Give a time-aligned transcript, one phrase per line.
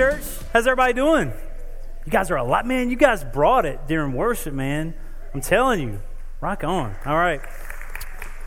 [0.00, 0.24] Church.
[0.54, 1.30] How's everybody doing?
[2.06, 2.88] You guys are a lot, man.
[2.88, 4.94] You guys brought it during worship, man.
[5.34, 6.00] I'm telling you.
[6.40, 6.96] Rock on.
[7.04, 7.42] All right.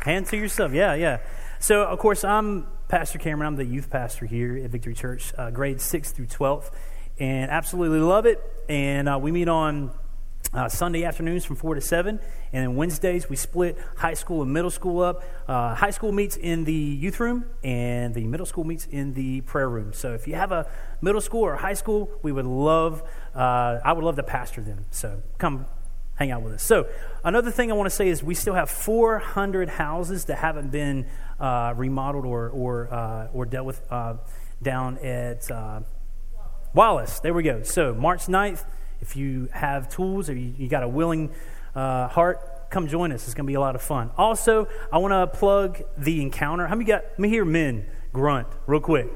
[0.01, 0.73] Hand to yourself.
[0.73, 1.19] Yeah, yeah.
[1.59, 3.45] So, of course, I'm Pastor Cameron.
[3.45, 6.71] I'm the youth pastor here at Victory Church, uh, grades 6 through 12,
[7.19, 8.41] and absolutely love it.
[8.67, 9.91] And uh, we meet on
[10.53, 12.19] uh, Sunday afternoons from 4 to 7.
[12.51, 15.23] And then Wednesdays, we split high school and middle school up.
[15.47, 19.41] Uh, high school meets in the youth room, and the middle school meets in the
[19.41, 19.93] prayer room.
[19.93, 20.69] So if you have a
[21.01, 23.03] middle school or high school, we would love,
[23.35, 24.85] uh, I would love to pastor them.
[24.91, 25.65] So come
[26.15, 26.63] hang out with us.
[26.63, 26.87] So
[27.23, 31.07] another thing I want to say is we still have 400 houses that haven't been
[31.39, 34.15] uh, remodeled or, or, uh, or dealt with uh,
[34.61, 35.49] down at
[36.73, 37.19] Wallace.
[37.19, 37.63] There we go.
[37.63, 38.63] So March 9th,
[39.03, 41.29] if you have tools or you, you got a willing
[41.75, 43.25] uh, heart, come join us.
[43.25, 44.11] It's going to be a lot of fun.
[44.17, 46.67] Also, I want to plug the encounter.
[46.67, 47.03] How many got?
[47.03, 49.07] Let me hear men grunt real quick.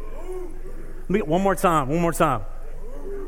[1.07, 1.87] Me, one more time.
[1.87, 2.41] One more time.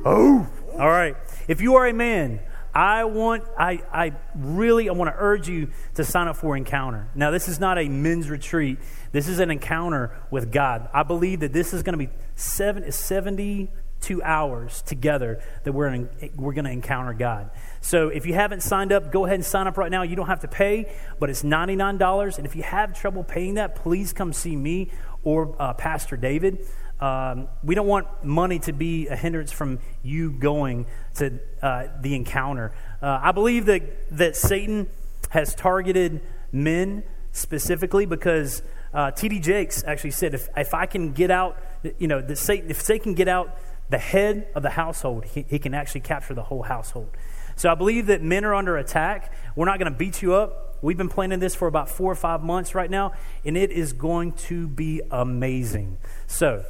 [0.03, 1.15] Oh, all right.
[1.47, 2.41] If you are a man,
[2.75, 7.07] I want, I, I really, I want to urge you to sign up for Encounter.
[7.15, 8.79] Now, this is not a men's retreat.
[9.13, 10.89] This is an encounter with God.
[10.93, 13.69] I believe that this is going to be seven, 70
[14.01, 17.51] two hours together that we're, we're going to encounter God.
[17.81, 20.03] So if you haven't signed up, go ahead and sign up right now.
[20.03, 22.37] You don't have to pay, but it's $99.
[22.37, 24.91] And if you have trouble paying that, please come see me
[25.23, 26.65] or uh, Pastor David.
[26.99, 32.15] Um, we don't want money to be a hindrance from you going to uh, the
[32.15, 32.73] encounter.
[33.01, 34.87] Uh, I believe that, that Satan
[35.29, 38.61] has targeted men specifically because
[38.93, 39.39] uh, T.D.
[39.39, 41.57] Jakes actually said, if, if I can get out,
[41.99, 43.57] you know, the Satan, if Satan can get out
[43.89, 47.09] the head of the household, he, he can actually capture the whole household.
[47.55, 49.33] So I believe that men are under attack.
[49.55, 50.77] We're not going to beat you up.
[50.81, 53.11] We've been planning this for about four or five months right now,
[53.43, 55.97] and it is going to be amazing.
[56.27, 56.63] So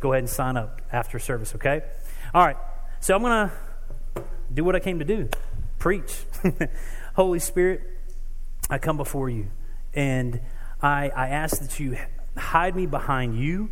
[0.00, 1.82] go ahead and sign up after service, okay?
[2.34, 2.56] All right.
[3.00, 5.28] So I'm going to do what I came to do
[5.78, 6.14] preach.
[7.14, 7.82] Holy Spirit,
[8.70, 9.48] I come before you,
[9.94, 10.40] and
[10.80, 11.96] I, I ask that you
[12.36, 13.70] hide me behind you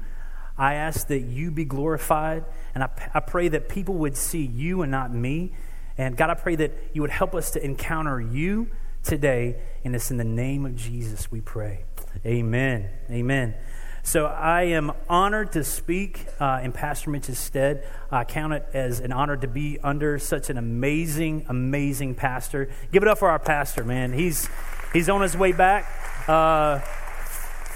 [0.62, 4.82] I ask that you be glorified, and I, I pray that people would see you
[4.82, 5.54] and not me.
[5.98, 8.68] And God, I pray that you would help us to encounter you
[9.02, 11.84] today, and it's in the name of Jesus we pray.
[12.24, 12.88] Amen.
[13.10, 13.56] Amen.
[14.04, 17.84] So I am honored to speak uh, in Pastor Mitch's stead.
[18.12, 22.70] I count it as an honor to be under such an amazing, amazing pastor.
[22.92, 24.12] Give it up for our pastor, man.
[24.12, 24.48] He's
[24.92, 25.88] he's on his way back.
[26.28, 26.78] Uh,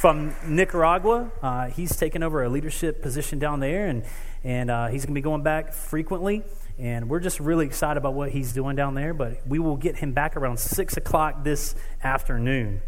[0.07, 1.33] from Nicaragua.
[1.43, 4.05] Uh, he's taken over a leadership position down there, and,
[4.45, 6.45] and uh, he's going to be going back frequently.
[6.79, 9.13] And we're just really excited about what he's doing down there.
[9.13, 11.75] But we will get him back around 6 o'clock this
[12.05, 12.83] afternoon.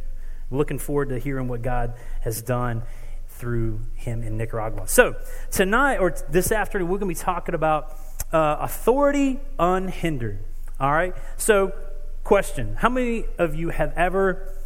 [0.52, 2.84] Looking forward to hearing what God has done
[3.26, 4.86] through him in Nicaragua.
[4.86, 5.16] So,
[5.50, 7.96] tonight or this afternoon, we're going to be talking about
[8.32, 10.38] uh, authority unhindered.
[10.78, 11.16] All right?
[11.36, 11.72] So,
[12.22, 14.57] question How many of you have ever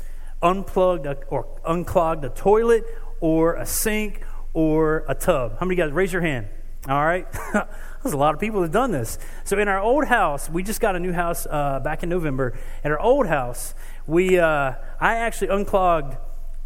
[0.43, 2.85] unplugged a, or unclogged a toilet
[3.21, 4.23] or a sink
[4.53, 5.59] or a tub?
[5.59, 6.49] How many guys raise your hand?
[6.89, 7.27] All right.
[8.03, 9.19] There's a lot of people that have done this.
[9.45, 12.59] So in our old house, we just got a new house uh, back in November.
[12.83, 13.75] At our old house,
[14.07, 16.17] we uh, I actually unclogged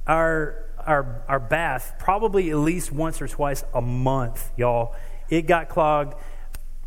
[0.07, 4.95] our our our bath probably at least once or twice a month, y'all.
[5.29, 6.15] It got clogged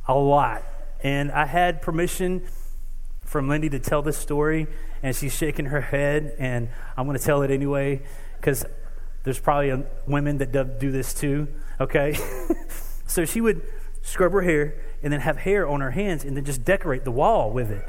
[0.07, 0.63] a lot,
[1.03, 2.47] and I had permission
[3.23, 4.65] from Lindy to tell this story
[5.01, 8.01] and she's shaking her head, and I'm going to tell it anyway
[8.37, 8.65] because
[9.23, 11.47] there's probably a, women that do this too,
[11.79, 12.17] okay?
[13.07, 13.61] so she would
[14.01, 17.11] scrub her hair and then have hair on her hands and then just decorate the
[17.11, 17.87] wall with it.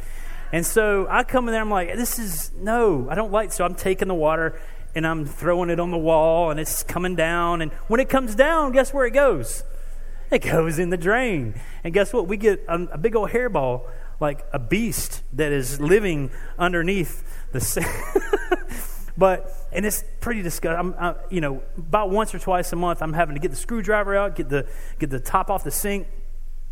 [0.52, 3.64] And so I come in there, I'm like, this is, no, I don't like, so
[3.64, 4.60] I'm taking the water
[4.94, 7.62] and I'm throwing it on the wall and it's coming down.
[7.62, 9.62] And when it comes down, guess where it goes?
[10.30, 11.54] It goes in the drain.
[11.84, 12.26] And guess what?
[12.26, 13.88] We get a, a big old hairball
[14.20, 17.60] like a beast that is living underneath the.
[17.60, 17.86] Sink.
[19.20, 20.78] But and it's pretty disgusting.
[20.78, 23.56] I'm, I, you know, about once or twice a month, I'm having to get the
[23.56, 24.66] screwdriver out, get the
[24.98, 26.06] get the top off the sink,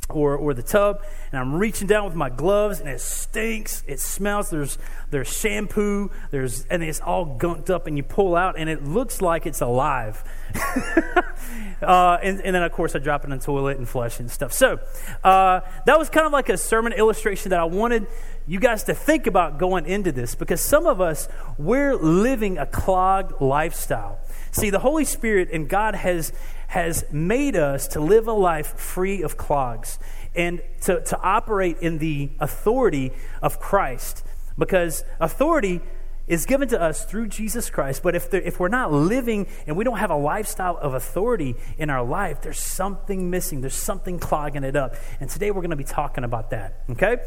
[0.08, 3.84] or, or the tub, and I'm reaching down with my gloves, and it stinks.
[3.86, 4.48] It smells.
[4.48, 4.78] There's
[5.10, 6.10] there's shampoo.
[6.30, 9.60] There's and it's all gunked up, and you pull out, and it looks like it's
[9.60, 10.24] alive.
[11.82, 14.30] uh, and, and, then of course I drop it in the toilet and flush and
[14.30, 14.52] stuff.
[14.52, 14.80] So
[15.24, 18.06] uh, that was kind of like a sermon illustration that I wanted
[18.46, 21.28] you guys to think about going into this, because some of us
[21.58, 24.18] we're living a clogged lifestyle.
[24.50, 26.32] See, the Holy Spirit and God has
[26.68, 29.98] has made us to live a life free of clogs
[30.34, 34.22] and to, to operate in the authority of Christ.
[34.56, 35.80] Because authority
[36.28, 38.02] is given to us through Jesus Christ.
[38.02, 41.90] But if, if we're not living and we don't have a lifestyle of authority in
[41.90, 43.60] our life, there's something missing.
[43.60, 44.94] There's something clogging it up.
[45.20, 46.84] And today we're going to be talking about that.
[46.90, 47.18] Okay?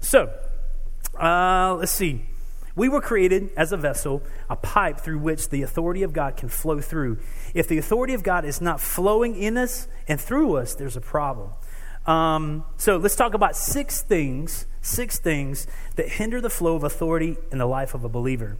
[0.00, 0.32] So,
[1.20, 2.26] uh, let's see.
[2.76, 6.48] We were created as a vessel, a pipe through which the authority of God can
[6.48, 7.18] flow through.
[7.54, 11.00] If the authority of God is not flowing in us and through us, there's a
[11.00, 11.50] problem.
[12.06, 15.66] Um, so let's talk about six things, six things
[15.96, 18.56] that hinder the flow of authority in the life of a believer.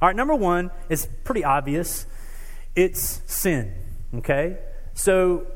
[0.00, 2.06] All right, number one is pretty obvious.
[2.74, 3.74] It's sin.
[4.14, 4.58] Okay,
[4.94, 5.46] so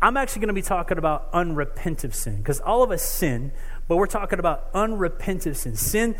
[0.00, 3.52] I'm actually going to be talking about unrepentive sin because all of us sin,
[3.88, 6.16] but we're talking about unrepentive sin, sin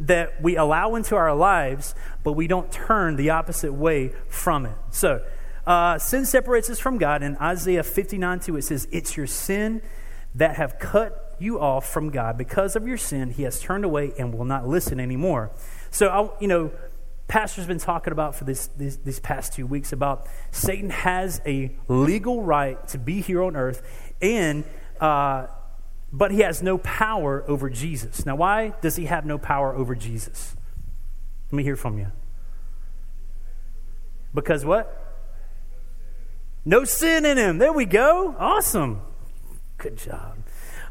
[0.00, 1.94] that we allow into our lives,
[2.24, 4.76] but we don't turn the opposite way from it.
[4.90, 5.24] So.
[5.66, 7.22] Uh, sin separates us from God.
[7.22, 9.82] In Isaiah 59 2, it says, It's your sin
[10.34, 13.30] that have cut you off from God because of your sin.
[13.30, 15.50] He has turned away and will not listen anymore.
[15.90, 16.70] So, I, you know,
[17.28, 21.74] pastor's been talking about for this, this, these past two weeks about Satan has a
[21.88, 23.82] legal right to be here on earth,
[24.20, 24.64] and
[25.00, 25.46] uh,
[26.12, 28.26] but he has no power over Jesus.
[28.26, 30.56] Now, why does he have no power over Jesus?
[31.50, 32.08] Let me hear from you.
[34.34, 34.96] Because what?
[36.64, 37.58] No sin in him.
[37.58, 38.34] There we go.
[38.38, 39.02] Awesome.
[39.78, 40.38] Good job.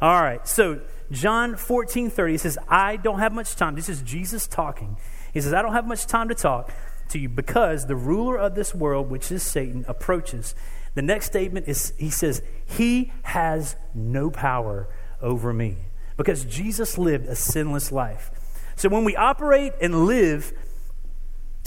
[0.01, 0.47] All right.
[0.47, 0.81] So,
[1.11, 3.75] John 14 30 says, I don't have much time.
[3.75, 4.97] This is Jesus talking.
[5.33, 6.71] He says, I don't have much time to talk
[7.09, 10.55] to you because the ruler of this world, which is Satan, approaches.
[10.95, 14.87] The next statement is He says, He has no power
[15.21, 15.77] over me
[16.15, 18.31] because Jesus lived a sinless life.
[18.75, 20.53] So, when we operate and live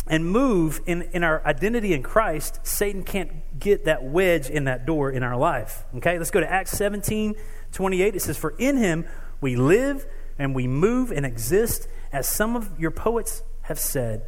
[0.07, 4.87] and move in, in our identity in Christ, Satan can't get that wedge in that
[4.87, 5.85] door in our life.
[5.97, 7.35] Okay, let's go to Acts 17
[7.73, 8.15] 28.
[8.15, 9.07] It says, For in him
[9.41, 10.07] we live
[10.39, 14.23] and we move and exist, as some of your poets have said,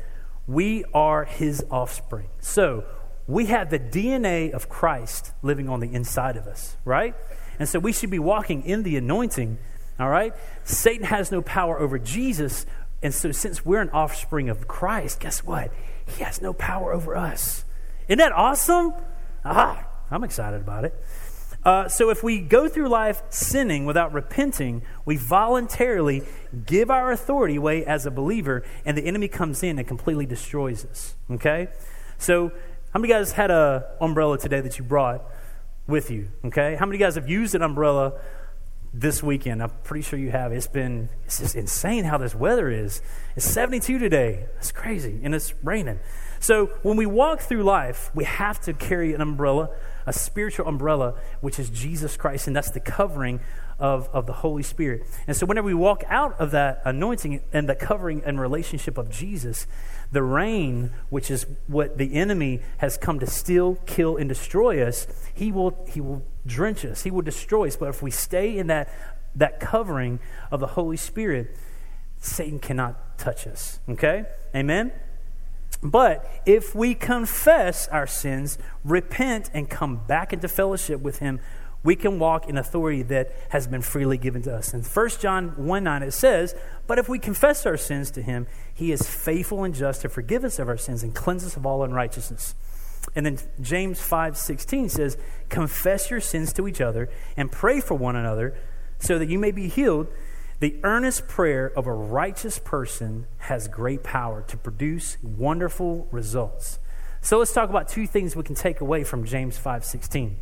[0.46, 2.28] we are his offspring.
[2.40, 2.84] So
[3.26, 7.14] we have the DNA of Christ living on the inside of us, right?
[7.58, 9.58] And so we should be walking in the anointing,
[9.98, 10.34] all right?
[10.64, 12.66] Satan has no power over Jesus
[13.04, 15.70] and so, since we're an offspring of Christ, guess what?
[16.06, 17.66] He has no power over us.
[18.08, 18.94] Isn't that awesome?
[19.44, 20.94] Ah, I'm excited about it.
[21.64, 26.22] Uh, so, if we go through life sinning without repenting, we voluntarily
[26.66, 30.84] give our authority away as a believer, and the enemy comes in and completely destroys
[30.84, 31.16] us.
[31.30, 31.68] Okay?
[32.18, 32.52] So,
[32.92, 35.24] how many guys had an umbrella today that you brought
[35.86, 36.28] with you?
[36.44, 36.76] Okay?
[36.76, 38.20] How many guys have used an umbrella
[38.94, 39.60] this weekend.
[39.62, 40.52] I'm pretty sure you have.
[40.52, 43.02] It's been, it's just insane how this weather is.
[43.34, 44.46] It's 72 today.
[44.58, 45.20] It's crazy.
[45.22, 45.98] And it's raining.
[46.38, 49.70] So when we walk through life, we have to carry an umbrella,
[50.06, 52.46] a spiritual umbrella, which is Jesus Christ.
[52.46, 53.40] And that's the covering
[53.78, 55.04] of, of the Holy Spirit.
[55.26, 59.10] And so whenever we walk out of that anointing and the covering and relationship of
[59.10, 59.66] Jesus,
[60.12, 65.06] the rain, which is what the enemy has come to steal, kill, and destroy us,
[65.34, 67.76] he will, he will drench us, he will destroy us.
[67.76, 68.88] But if we stay in that,
[69.34, 70.20] that covering
[70.50, 71.56] of the Holy Spirit,
[72.18, 73.80] Satan cannot touch us.
[73.88, 74.24] Okay?
[74.54, 74.92] Amen?
[75.84, 81.40] But if we confess our sins, repent, and come back into fellowship with Him,
[81.84, 84.72] we can walk in authority that has been freely given to us.
[84.72, 86.54] In 1 John 1 9, it says,
[86.86, 90.44] But if we confess our sins to him, he is faithful and just to forgive
[90.44, 92.54] us of our sins and cleanse us of all unrighteousness.
[93.14, 95.18] And then James 5 16 says,
[95.50, 98.56] Confess your sins to each other and pray for one another
[98.98, 100.08] so that you may be healed.
[100.64, 106.78] The earnest prayer of a righteous person has great power to produce wonderful results.
[107.20, 110.38] So let's talk about two things we can take away from James 5 16.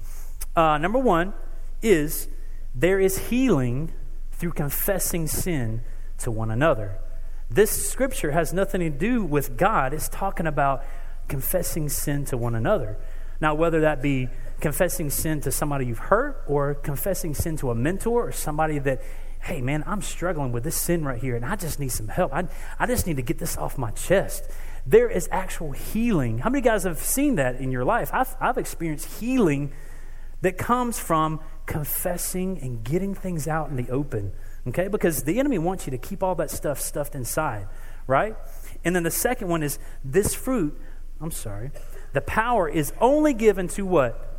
[0.55, 1.35] Uh, number one
[1.83, 2.29] is
[2.73, 3.91] there is healing
[4.31, 5.83] through confessing sin
[6.19, 7.01] to one another.
[7.51, 10.85] This scripture has nothing to do with God, it's talking about
[11.27, 12.97] confessing sin to one another.
[13.41, 14.29] Now, whether that be
[14.61, 19.03] confessing sin to somebody you've hurt or confessing sin to a mentor or somebody that,
[19.43, 22.33] hey, man, I'm struggling with this sin right here and I just need some help.
[22.33, 22.47] I,
[22.79, 24.45] I just need to get this off my chest.
[24.87, 26.39] There is actual healing.
[26.39, 28.11] How many guys have seen that in your life?
[28.13, 29.73] I've, I've experienced healing
[30.43, 34.33] that comes from confessing and getting things out in the open.
[34.69, 34.87] Okay?
[34.87, 37.67] Because the enemy wants you to keep all that stuff stuffed inside,
[38.07, 38.37] right?
[38.85, 40.81] And then the second one is this fruit,
[41.21, 41.73] I'm sorry,
[42.13, 44.37] the power is only given to what?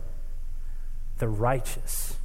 [1.17, 2.17] The righteous.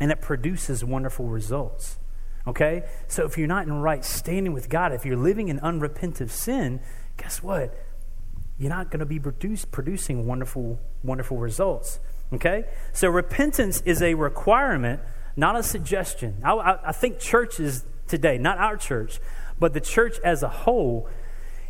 [0.00, 1.98] And it produces wonderful results.
[2.46, 2.84] Okay?
[3.06, 6.80] So if you're not in right standing with God, if you're living in unrepentant sin,
[7.16, 7.74] guess what?
[8.58, 12.00] You're not going to be produce, producing wonderful, wonderful results.
[12.32, 12.64] Okay?
[12.92, 15.00] So repentance is a requirement,
[15.36, 16.40] not a suggestion.
[16.44, 19.20] I, I, I think churches today, not our church,
[19.58, 21.08] but the church as a whole,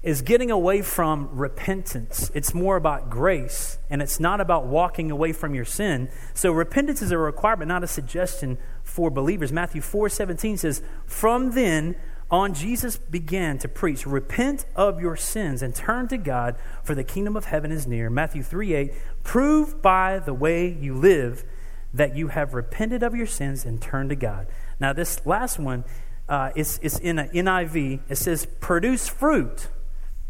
[0.02, 2.30] is getting away from repentance.
[2.34, 6.08] It's more about grace, and it's not about walking away from your sin.
[6.32, 9.52] So repentance is a requirement, not a suggestion for believers.
[9.52, 11.96] Matthew 4 17 says, From then
[12.30, 17.04] on, Jesus began to preach, Repent of your sins and turn to God, for the
[17.04, 18.08] kingdom of heaven is near.
[18.08, 21.44] Matthew 3 8, Prove by the way you live
[21.92, 24.46] that you have repented of your sins and turned to God.
[24.78, 25.84] Now, this last one
[26.26, 28.00] uh, is, is in an NIV.
[28.08, 29.68] It says, Produce fruit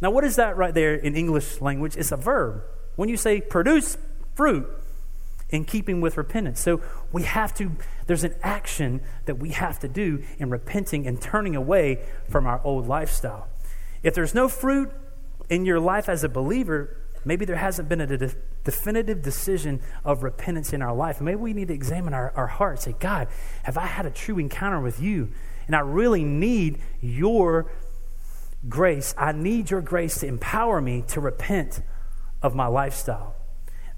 [0.00, 1.96] now, what is that right there in English language?
[1.96, 2.62] It's a verb.
[2.96, 3.96] When you say produce
[4.34, 4.68] fruit,
[5.50, 6.60] in keeping with repentance.
[6.60, 6.80] So
[7.12, 7.72] we have to,
[8.06, 12.60] there's an action that we have to do in repenting and turning away from our
[12.64, 13.48] old lifestyle.
[14.02, 14.90] If there's no fruit
[15.48, 20.22] in your life as a believer, maybe there hasn't been a de- definitive decision of
[20.22, 21.20] repentance in our life.
[21.20, 23.28] Maybe we need to examine our, our heart say, God,
[23.64, 25.30] have I had a true encounter with you?
[25.66, 27.70] And I really need your
[28.68, 29.14] grace.
[29.16, 31.80] I need your grace to empower me to repent
[32.42, 33.34] of my lifestyle.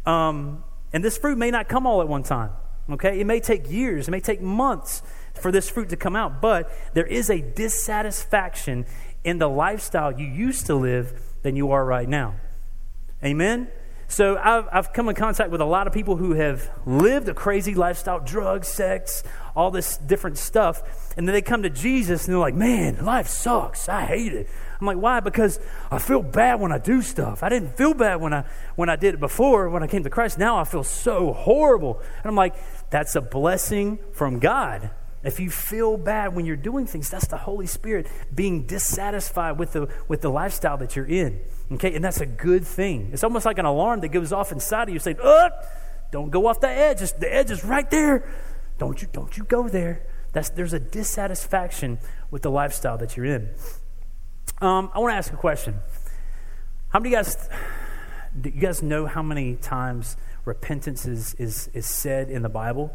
[0.06, 2.50] Um, and this fruit may not come all at one time,
[2.90, 3.20] okay?
[3.20, 5.02] It may take years, it may take months
[5.34, 8.86] for this fruit to come out, but there is a dissatisfaction
[9.24, 12.34] in the lifestyle you used to live than you are right now.
[13.24, 13.68] Amen?
[14.08, 17.34] So I've, I've come in contact with a lot of people who have lived a
[17.34, 19.24] crazy lifestyle, drugs, sex,
[19.56, 20.82] all this different stuff.
[21.16, 23.88] And then they come to Jesus and they're like, man, life sucks.
[23.88, 24.48] I hate it.
[24.80, 25.20] I'm like, why?
[25.20, 27.42] Because I feel bad when I do stuff.
[27.42, 30.10] I didn't feel bad when I when I did it before, when I came to
[30.10, 30.38] Christ.
[30.38, 32.00] Now I feel so horrible.
[32.18, 32.54] And I'm like,
[32.90, 34.90] that's a blessing from God.
[35.22, 39.72] If you feel bad when you're doing things, that's the Holy Spirit being dissatisfied with
[39.72, 41.40] the, with the lifestyle that you're in.
[41.70, 41.94] Okay?
[41.94, 43.10] And that's a good thing.
[43.12, 45.48] It's almost like an alarm that goes off inside of you saying, oh,
[46.10, 47.02] don't go off the edge.
[47.02, 48.28] It's, the edge is right there.
[48.78, 50.02] Don't you, don't you go there.
[50.32, 51.98] That's, there's a dissatisfaction
[52.30, 53.50] with the lifestyle that you're in.
[54.60, 55.80] Um, I want to ask a question.
[56.88, 57.48] How many guys,
[58.38, 62.94] do you guys know how many times repentance is, is, is said in the Bible?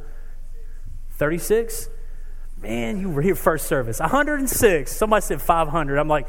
[1.11, 1.89] 36?
[2.61, 3.99] Man, you were here first service.
[3.99, 4.91] 106.
[4.95, 5.99] Somebody said 500.
[5.99, 6.27] I'm like,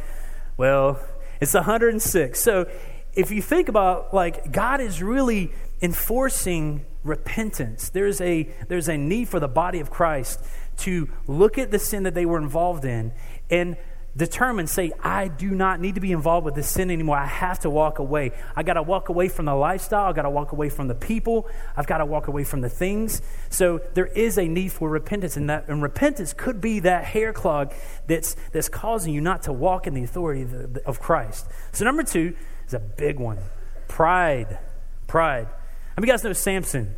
[0.56, 1.00] well,
[1.40, 2.38] it's 106.
[2.38, 2.66] So
[3.14, 7.90] if you think about like God is really enforcing repentance.
[7.90, 10.40] There's a there's a need for the body of Christ
[10.78, 13.12] to look at the sin that they were involved in
[13.50, 13.76] and
[14.16, 17.16] determine, say, I do not need to be involved with this sin anymore.
[17.16, 18.32] I have to walk away.
[18.56, 20.06] I got to walk away from the lifestyle.
[20.06, 21.48] I got to walk away from the people.
[21.76, 23.22] I've got to walk away from the things.
[23.48, 27.32] So there is a need for repentance, and that and repentance could be that hair
[27.32, 27.72] clog
[28.08, 30.46] that's that's causing you not to walk in the authority
[30.84, 31.46] of, Christ.
[31.72, 32.34] So number two
[32.66, 33.38] is a big one:
[33.86, 34.58] pride.
[35.06, 35.46] Pride.
[35.46, 36.96] How many you guys know Samson?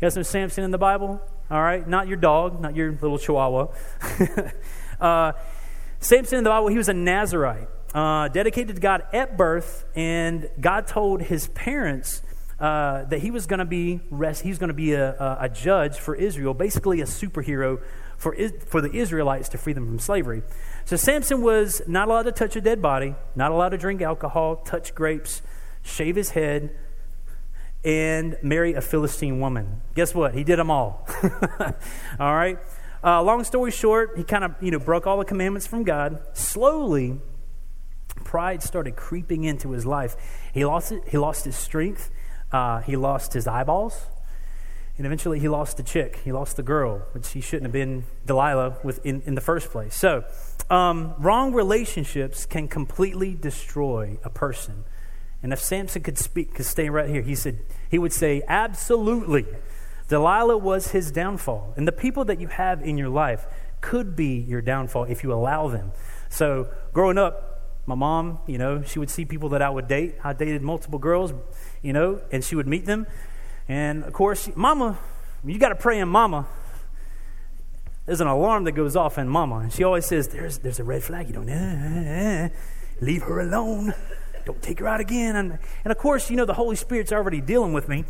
[0.00, 1.20] You guys know Samson in the Bible?
[1.50, 3.68] All right, not your dog, not your little chihuahua.
[5.00, 5.32] uh,
[5.98, 10.50] Samson in the Bible, he was a Nazarite, uh, dedicated to God at birth, and
[10.60, 12.20] God told his parents
[12.60, 15.48] uh, that he was going to be rest, he's going to be a, a, a,
[15.48, 17.80] judge for Israel, basically a superhero
[18.18, 18.36] for,
[18.66, 20.42] for the Israelites to free them from slavery.
[20.84, 24.56] So Samson was not allowed to touch a dead body, not allowed to drink alcohol,
[24.56, 25.40] touch grapes,
[25.82, 26.76] shave his head,
[27.84, 29.80] and marry a Philistine woman.
[29.94, 30.34] Guess what?
[30.34, 31.06] He did them all.
[32.20, 32.58] all right.
[33.02, 36.20] Uh, long story short, he kind of you know broke all the commandments from God.
[36.32, 37.20] Slowly,
[38.24, 40.16] pride started creeping into his life.
[40.52, 41.02] He lost it.
[41.08, 42.10] He lost his strength.
[42.52, 44.06] Uh, he lost his eyeballs,
[44.96, 46.20] and eventually he lost the chick.
[46.24, 49.70] He lost the girl, which he shouldn't have been Delilah with in, in the first
[49.70, 49.94] place.
[49.94, 50.24] So,
[50.68, 54.84] um, wrong relationships can completely destroy a person.
[55.42, 59.46] And if Samson could speak, could stay right here, he said he would say, absolutely.
[60.08, 61.74] Delilah was his downfall.
[61.76, 63.46] And the people that you have in your life
[63.80, 65.92] could be your downfall if you allow them.
[66.28, 70.16] So, growing up, my mom, you know, she would see people that I would date.
[70.22, 71.32] I dated multiple girls,
[71.82, 73.06] you know, and she would meet them.
[73.68, 74.98] And of course, mama,
[75.44, 76.46] you got to pray in mama.
[78.06, 79.56] There's an alarm that goes off in mama.
[79.58, 81.28] And she always says, There's, there's a red flag.
[81.28, 82.48] You don't, eh, eh, eh, eh
[83.00, 83.94] leave her alone.
[84.48, 85.36] Don't take her out again.
[85.36, 88.06] And, and of course, you know, the Holy Spirit's already dealing with me.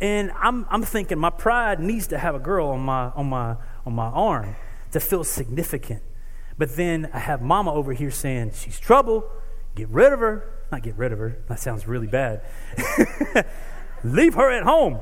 [0.00, 3.56] And I'm, I'm thinking my pride needs to have a girl on my, on, my,
[3.84, 4.56] on my arm
[4.92, 6.02] to feel significant.
[6.56, 9.30] But then I have mama over here saying, she's trouble,
[9.74, 10.50] get rid of her.
[10.72, 12.40] Not get rid of her, that sounds really bad.
[14.02, 14.98] Leave her at home.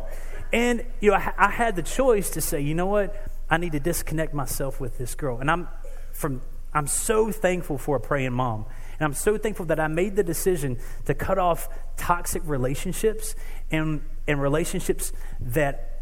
[0.52, 3.14] And, you know, I, I had the choice to say, you know what?
[3.48, 5.38] I need to disconnect myself with this girl.
[5.38, 5.68] And I'm,
[6.12, 6.42] from,
[6.74, 8.66] I'm so thankful for a praying mom.
[8.98, 13.34] And I'm so thankful that I made the decision to cut off toxic relationships
[13.70, 15.98] and, and relationships that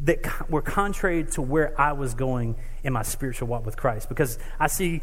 [0.00, 4.08] that were contrary to where I was going in my spiritual walk with Christ.
[4.08, 5.02] Because I see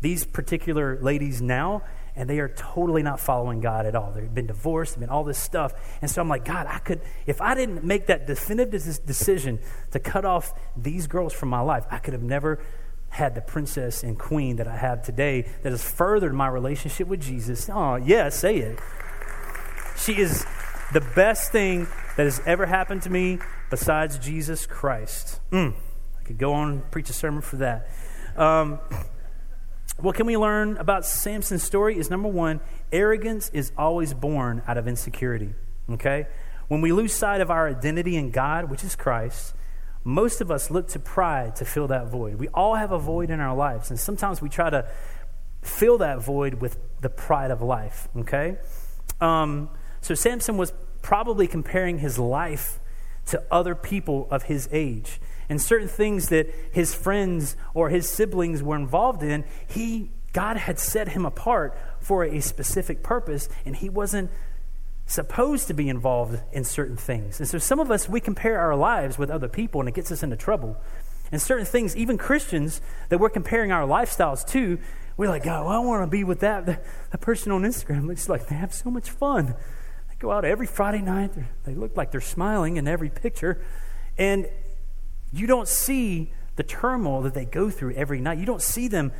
[0.00, 1.82] these particular ladies now,
[2.16, 4.12] and they are totally not following God at all.
[4.12, 5.72] They've been divorced, they've been all this stuff.
[6.00, 9.58] And so I'm like, God, I could, if I didn't make that definitive decision
[9.90, 12.62] to cut off these girls from my life, I could have never
[13.10, 17.20] had the princess and queen that I have today that has furthered my relationship with
[17.20, 17.68] Jesus.
[17.68, 18.78] Oh, yeah, say it.
[19.96, 20.46] She is
[20.92, 21.86] the best thing
[22.16, 23.38] that has ever happened to me
[23.68, 25.40] besides Jesus Christ.
[25.50, 25.74] Mm,
[26.18, 27.88] I could go on and preach a sermon for that.
[28.36, 28.78] Um,
[29.98, 31.98] what can we learn about Samson's story?
[31.98, 35.54] Is number one, arrogance is always born out of insecurity.
[35.90, 36.26] Okay?
[36.68, 39.54] When we lose sight of our identity in God, which is Christ,
[40.04, 42.36] most of us look to pride to fill that void.
[42.36, 44.88] We all have a void in our lives, and sometimes we try to
[45.62, 48.08] fill that void with the pride of life.
[48.16, 48.56] Okay?
[49.20, 49.68] Um,
[50.00, 52.78] so Samson was probably comparing his life
[53.26, 55.20] to other people of his age.
[55.48, 60.78] And certain things that his friends or his siblings were involved in, he God had
[60.78, 64.30] set him apart for a specific purpose, and he wasn't
[65.10, 67.40] supposed to be involved in certain things.
[67.40, 70.12] And so some of us, we compare our lives with other people, and it gets
[70.12, 70.76] us into trouble.
[71.32, 74.78] And certain things, even Christians that we're comparing our lifestyles to,
[75.16, 78.06] we're like, well, I want to be with that, that person on Instagram.
[78.06, 79.56] Looks like they have so much fun.
[80.08, 81.32] They go out every Friday night.
[81.64, 83.60] They look like they're smiling in every picture.
[84.16, 84.46] And
[85.32, 88.38] you don't see the turmoil that they go through every night.
[88.38, 89.10] You don't see them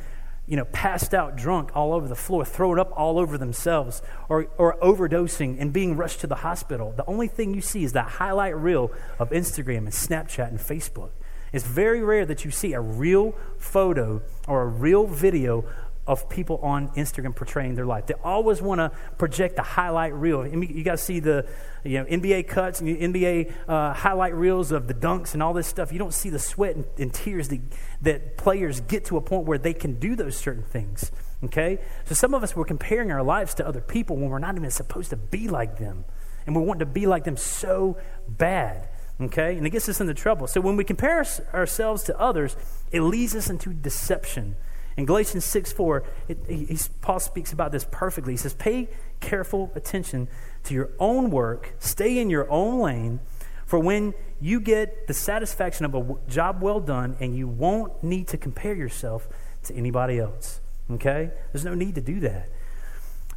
[0.47, 4.01] you know, passed out drunk all over the floor, throw it up all over themselves,
[4.27, 6.93] or, or overdosing and being rushed to the hospital.
[6.95, 11.11] The only thing you see is that highlight reel of Instagram and Snapchat and Facebook.
[11.53, 15.65] It's very rare that you see a real photo or a real video
[16.11, 18.05] of people on Instagram portraying their life.
[18.05, 20.45] They always want to project the highlight reel.
[20.45, 21.47] You guys see the
[21.85, 25.67] you know, NBA cuts and NBA uh, highlight reels of the dunks and all this
[25.67, 25.93] stuff.
[25.93, 27.61] You don't see the sweat and, and tears that,
[28.01, 31.13] that players get to a point where they can do those certain things.
[31.45, 31.79] Okay?
[32.03, 34.69] So some of us, we're comparing our lives to other people when we're not even
[34.69, 36.03] supposed to be like them.
[36.45, 37.97] And we want to be like them so
[38.27, 38.89] bad.
[39.21, 39.55] Okay?
[39.55, 40.47] And it gets us into trouble.
[40.47, 42.57] So when we compare ourselves to others,
[42.91, 44.57] it leads us into deception.
[44.97, 48.33] In Galatians 6 4, it, he, Paul speaks about this perfectly.
[48.33, 50.27] He says, Pay careful attention
[50.63, 53.19] to your own work, stay in your own lane,
[53.65, 58.27] for when you get the satisfaction of a job well done, and you won't need
[58.29, 59.27] to compare yourself
[59.63, 60.59] to anybody else.
[60.89, 61.31] Okay?
[61.51, 62.49] There's no need to do that.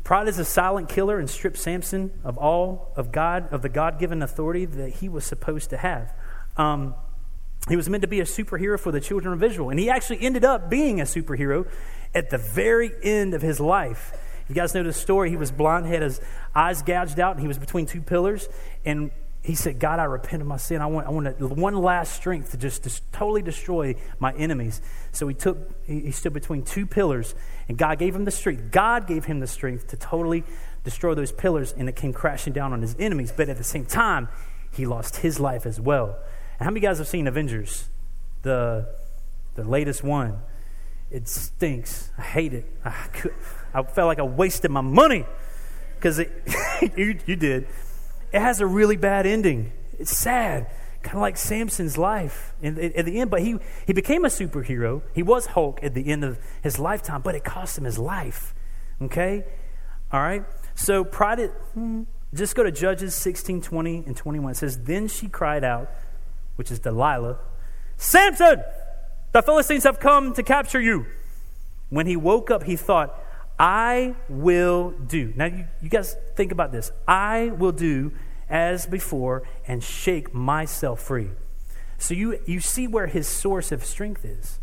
[0.02, 3.98] Pride is a silent killer and stripped Samson of all of God, of the God
[3.98, 6.12] given authority that he was supposed to have.
[6.56, 6.94] Um,
[7.68, 9.70] he was meant to be a superhero for the children of Israel.
[9.70, 11.66] And he actually ended up being a superhero
[12.14, 14.12] at the very end of his life.
[14.48, 15.30] You guys know the story.
[15.30, 16.20] He was blind, had his
[16.54, 18.48] eyes gouged out, and he was between two pillars.
[18.84, 19.10] And
[19.42, 20.82] he said, God, I repent of my sin.
[20.82, 24.82] I want, I want a, one last strength to just, just totally destroy my enemies.
[25.12, 27.34] So he took, he, he stood between two pillars,
[27.68, 28.70] and God gave him the strength.
[28.70, 30.44] God gave him the strength to totally
[30.82, 33.32] destroy those pillars, and it came crashing down on his enemies.
[33.34, 34.28] But at the same time,
[34.72, 36.18] he lost his life as well.
[36.64, 37.90] How many guys have seen Avengers?
[38.40, 38.88] The,
[39.54, 40.38] the latest one.
[41.10, 42.10] It stinks.
[42.16, 42.64] I hate it.
[42.82, 43.34] I, could,
[43.74, 45.26] I felt like I wasted my money
[45.96, 46.18] because
[46.96, 47.68] you, you did.
[48.32, 49.72] It has a really bad ending.
[49.98, 50.70] It's sad,
[51.02, 53.30] kind of like Samson's life at the end.
[53.30, 55.02] But he, he became a superhero.
[55.14, 58.54] He was Hulk at the end of his lifetime, but it cost him his life.
[59.02, 59.44] Okay?
[60.10, 60.44] All right?
[60.74, 61.40] So pride,
[61.74, 64.52] hmm, just go to Judges 16, 20, and 21.
[64.52, 65.90] It says, Then she cried out,
[66.56, 67.38] which is Delilah,
[67.96, 68.62] Samson,
[69.32, 71.06] the Philistines have come to capture you.
[71.90, 73.20] When he woke up, he thought,
[73.58, 75.32] I will do.
[75.36, 76.90] Now, you, you guys think about this.
[77.06, 78.12] I will do
[78.48, 81.30] as before and shake myself free.
[81.98, 84.58] So you, you see where his source of strength is.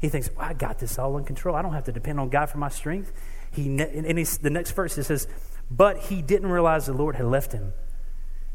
[0.00, 1.56] He thinks, well, I got this all in control.
[1.56, 3.12] I don't have to depend on God for my strength.
[3.50, 5.26] He, and the next verse it says,
[5.70, 7.72] but he didn't realize the Lord had left him.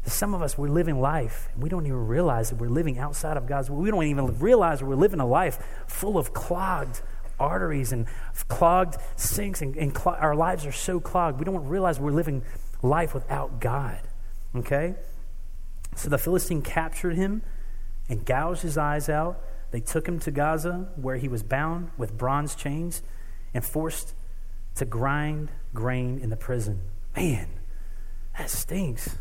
[0.04, 3.36] Some of us, we're living life, and we don't even realize that we're living outside
[3.36, 3.78] of God's will.
[3.78, 7.00] We don't even realize we're living a life full of clogged
[7.38, 8.06] arteries and
[8.48, 11.38] clogged sinks, and, and cl- our lives are so clogged.
[11.38, 12.42] We don't realize we're living
[12.82, 14.00] life without God.
[14.56, 14.96] Okay?
[15.94, 17.42] So the Philistine captured him
[18.08, 19.40] and gouged his eyes out.
[19.70, 23.02] They took him to Gaza, where he was bound with bronze chains
[23.54, 24.14] and forced
[24.76, 26.80] to grind grain in the prison.
[27.16, 27.48] Man,
[28.36, 29.16] that stinks.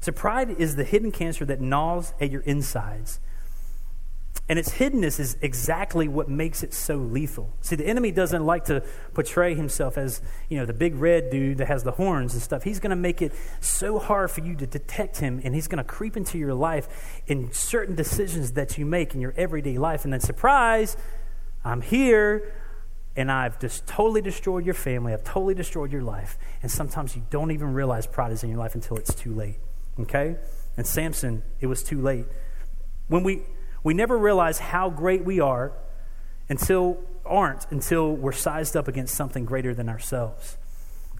[0.00, 3.20] So, pride is the hidden cancer that gnaws at your insides.
[4.48, 7.52] And its hiddenness is exactly what makes it so lethal.
[7.62, 11.58] See, the enemy doesn't like to portray himself as, you know, the big red dude
[11.58, 12.62] that has the horns and stuff.
[12.62, 15.78] He's going to make it so hard for you to detect him, and he's going
[15.78, 16.86] to creep into your life
[17.26, 20.04] in certain decisions that you make in your everyday life.
[20.04, 20.96] And then, surprise,
[21.64, 22.52] I'm here.
[23.16, 25.12] and I've just totally destroyed your family.
[25.12, 26.36] I've totally destroyed your life.
[26.62, 29.56] And sometimes you don't even realize pride is in your life until it's too late.
[30.00, 30.36] Okay?
[30.76, 32.26] And Samson, it was too late.
[33.08, 33.42] When we
[33.82, 35.72] we never realize how great we are
[36.48, 40.56] until aren't until we're sized up against something greater than ourselves.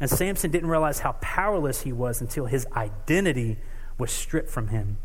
[0.00, 3.58] And Samson didn't realize how powerless he was until his identity
[3.98, 4.98] was stripped from him.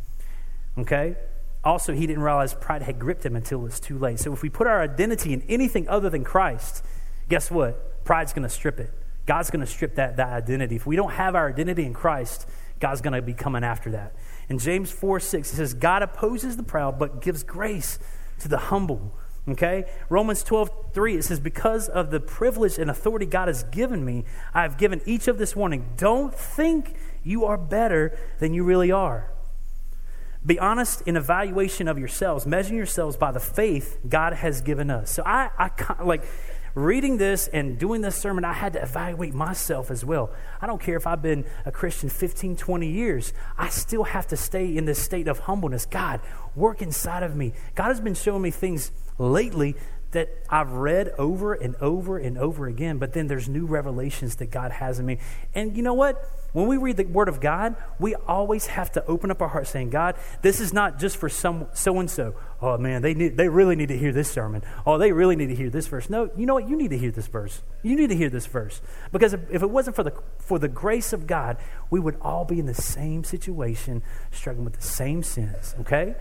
[0.77, 1.15] Okay?
[1.63, 4.19] Also, he didn't realize pride had gripped him until it was too late.
[4.19, 6.83] So if we put our identity in anything other than Christ,
[7.29, 8.03] guess what?
[8.03, 8.91] Pride's going to strip it.
[9.27, 10.75] God's going to strip that, that identity.
[10.75, 12.47] If we don't have our identity in Christ,
[12.81, 14.13] God's going to be coming after that.
[14.49, 17.99] In James 4 6, it says, God opposes the proud, but gives grace
[18.39, 19.13] to the humble.
[19.47, 19.85] Okay?
[20.09, 24.25] Romans 12 3, it says, Because of the privilege and authority God has given me,
[24.53, 25.93] I have given each of this warning.
[25.95, 29.31] Don't think you are better than you really are.
[30.43, 32.47] Be honest in evaluation of yourselves.
[32.47, 35.11] Measure yourselves by the faith God has given us.
[35.11, 36.23] So I, I like
[36.75, 40.31] reading this and doing this sermon, I had to evaluate myself as well.
[40.61, 44.37] I don't care if I've been a Christian 15, 20 years, I still have to
[44.37, 45.85] stay in this state of humbleness.
[45.85, 46.21] God,
[46.55, 47.53] work inside of me.
[47.75, 49.75] God has been showing me things lately
[50.11, 54.51] that I've read over and over and over again, but then there's new revelations that
[54.51, 55.19] God has in me.
[55.55, 56.23] And you know what?
[56.53, 59.69] When we read the Word of God, we always have to open up our hearts
[59.69, 62.35] saying, God, this is not just for some so and so.
[62.61, 64.61] Oh man, they need, they really need to hear this sermon.
[64.85, 66.09] Oh, they really need to hear this verse.
[66.09, 66.67] No, you know what?
[66.67, 67.61] You need to hear this verse.
[67.83, 68.81] You need to hear this verse.
[69.13, 71.55] Because if, if it wasn't for the for the grace of God,
[71.89, 75.73] we would all be in the same situation, struggling with the same sins.
[75.79, 76.15] Okay?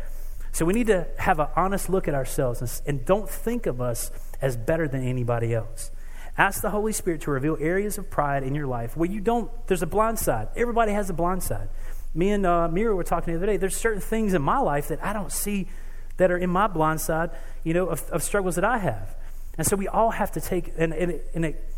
[0.53, 3.81] So we need to have an honest look at ourselves and, and don't think of
[3.81, 4.11] us
[4.43, 5.91] as better than anybody else.
[6.37, 9.51] Ask the Holy Spirit to reveal areas of pride in your life where you don't,
[9.67, 10.49] there's a blind side.
[10.57, 11.69] Everybody has a blind side.
[12.15, 13.57] Me and uh, Mira were talking the other day.
[13.57, 15.69] There's certain things in my life that I don't see
[16.17, 17.31] that are in my blind side,
[17.65, 19.17] you know, of, of struggles that I have.
[19.57, 21.69] And so we all have to take, and, and, and it,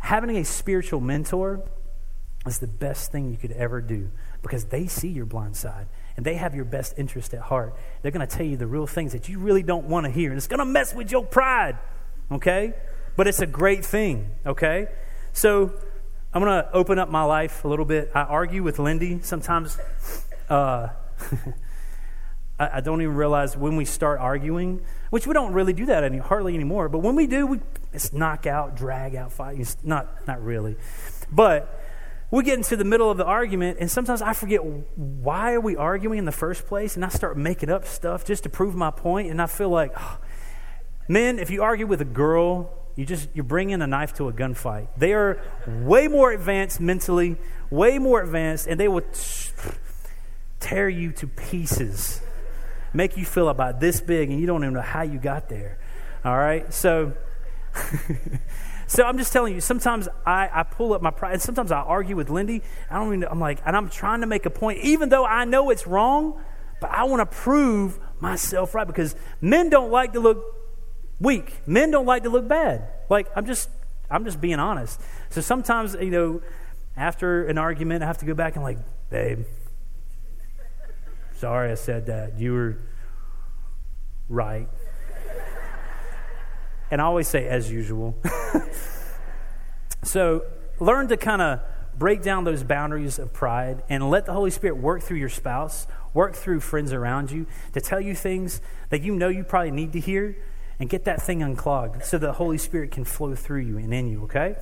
[0.00, 1.62] having a spiritual mentor
[2.46, 4.10] is the best thing you could ever do
[4.42, 5.86] because they see your blind side
[6.20, 7.74] and they have your best interest at heart.
[8.02, 10.28] They're going to tell you the real things that you really don't want to hear,
[10.28, 11.78] and it's going to mess with your pride,
[12.30, 12.74] okay?
[13.16, 14.88] But it's a great thing, okay?
[15.32, 15.72] So
[16.34, 18.10] I'm going to open up my life a little bit.
[18.14, 19.78] I argue with Lindy sometimes.
[20.50, 20.88] Uh,
[22.58, 26.04] I, I, don't even realize when we start arguing, which we don't really do that
[26.04, 26.90] any, hardly anymore.
[26.90, 27.60] But when we do, we,
[27.94, 29.58] it's knockout, drag out, fight.
[29.58, 30.76] It's not, not really.
[31.32, 31.79] But
[32.30, 35.76] we get into the middle of the argument, and sometimes I forget why are we
[35.76, 38.90] arguing in the first place, and I start making up stuff just to prove my
[38.90, 40.18] point, and I feel like, oh,
[41.08, 44.32] men, if you argue with a girl, you just you're bringing a knife to a
[44.32, 44.88] gunfight.
[44.96, 47.36] They are way more advanced mentally,
[47.68, 49.02] way more advanced, and they will
[50.60, 52.20] tear you to pieces,
[52.92, 55.78] make you feel about this big, and you don't even know how you got there.
[56.24, 57.12] All right, so.
[58.90, 61.78] So I'm just telling you, sometimes I, I pull up my pride, and sometimes I
[61.78, 62.60] argue with Lindy.
[62.90, 65.44] I don't even, I'm like, and I'm trying to make a point, even though I
[65.44, 66.42] know it's wrong,
[66.80, 70.44] but I want to prove myself right because men don't like to look
[71.20, 71.60] weak.
[71.68, 72.88] Men don't like to look bad.
[73.08, 73.70] Like, I'm just,
[74.10, 75.00] I'm just being honest.
[75.28, 76.42] So sometimes, you know,
[76.96, 79.44] after an argument, I have to go back and like, babe,
[81.36, 82.40] sorry I said that.
[82.40, 82.78] You were
[84.28, 84.68] right.
[86.90, 88.16] And I always say, as usual.
[90.02, 90.44] so
[90.78, 91.60] learn to kind of
[91.96, 95.86] break down those boundaries of pride and let the Holy Spirit work through your spouse,
[96.14, 99.92] work through friends around you to tell you things that you know you probably need
[99.92, 100.36] to hear
[100.78, 104.08] and get that thing unclogged so the Holy Spirit can flow through you and in
[104.08, 104.56] you, okay?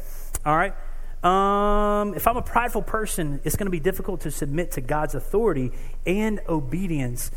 [0.44, 0.74] All right?
[1.22, 5.14] Um, if I'm a prideful person, it's going to be difficult to submit to God's
[5.14, 5.72] authority
[6.06, 7.30] and obedience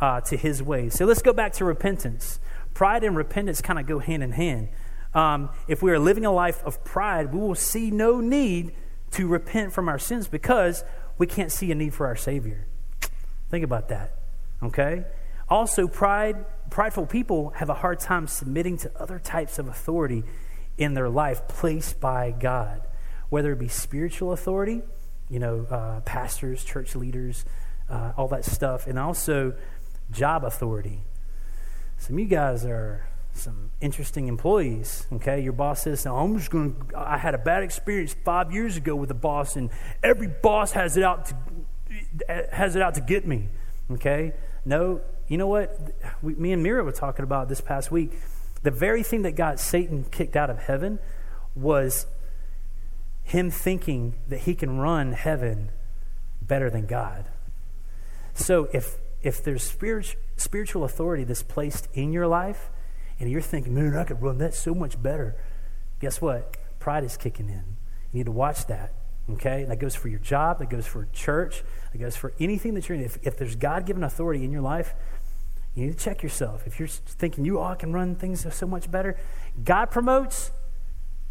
[0.00, 0.94] uh, to his ways.
[0.94, 2.40] So let's go back to repentance.
[2.74, 4.68] Pride and repentance kind of go hand in hand.
[5.14, 8.74] Um, if we are living a life of pride, we will see no need
[9.12, 10.84] to repent from our sins because
[11.18, 12.66] we can't see a need for our Savior.
[13.50, 14.14] Think about that.
[14.62, 15.04] Okay?
[15.48, 20.24] Also, pride, prideful people have a hard time submitting to other types of authority
[20.78, 22.80] in their life placed by God,
[23.28, 24.80] whether it be spiritual authority,
[25.28, 27.44] you know, uh, pastors, church leaders,
[27.90, 29.52] uh, all that stuff, and also
[30.10, 31.02] job authority.
[32.02, 35.06] Some of you guys are some interesting employees.
[35.12, 38.50] Okay, your boss says, "Now I'm just going to." I had a bad experience five
[38.50, 39.70] years ago with a boss, and
[40.02, 41.36] every boss has it out to
[42.50, 43.50] has it out to get me.
[43.88, 44.32] Okay,
[44.64, 45.78] no, you know what?
[46.22, 48.18] We, me and Mira were talking about this past week.
[48.64, 50.98] The very thing that got Satan kicked out of heaven
[51.54, 52.06] was
[53.22, 55.70] him thinking that he can run heaven
[56.40, 57.26] better than God.
[58.34, 62.70] So if if there's spiritual spiritual authority that's placed in your life
[63.20, 65.36] and you're thinking, man, I could run that so much better.
[66.00, 66.56] Guess what?
[66.80, 67.76] Pride is kicking in.
[68.12, 68.92] You need to watch that.
[69.30, 69.64] Okay?
[69.64, 72.98] That goes for your job, that goes for church, that goes for anything that you're
[72.98, 73.04] in.
[73.04, 74.94] If, if there's God given authority in your life,
[75.74, 76.66] you need to check yourself.
[76.66, 79.16] If you're thinking you oh, all can run things so much better,
[79.62, 80.50] God promotes,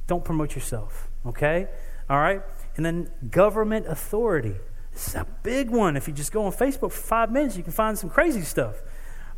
[0.08, 1.10] don't promote yourself.
[1.25, 1.67] Okay?
[2.10, 2.41] All right?
[2.77, 4.56] And then government authority.
[4.93, 5.95] This is a big one.
[5.95, 8.75] If you just go on Facebook for five minutes, you can find some crazy stuff.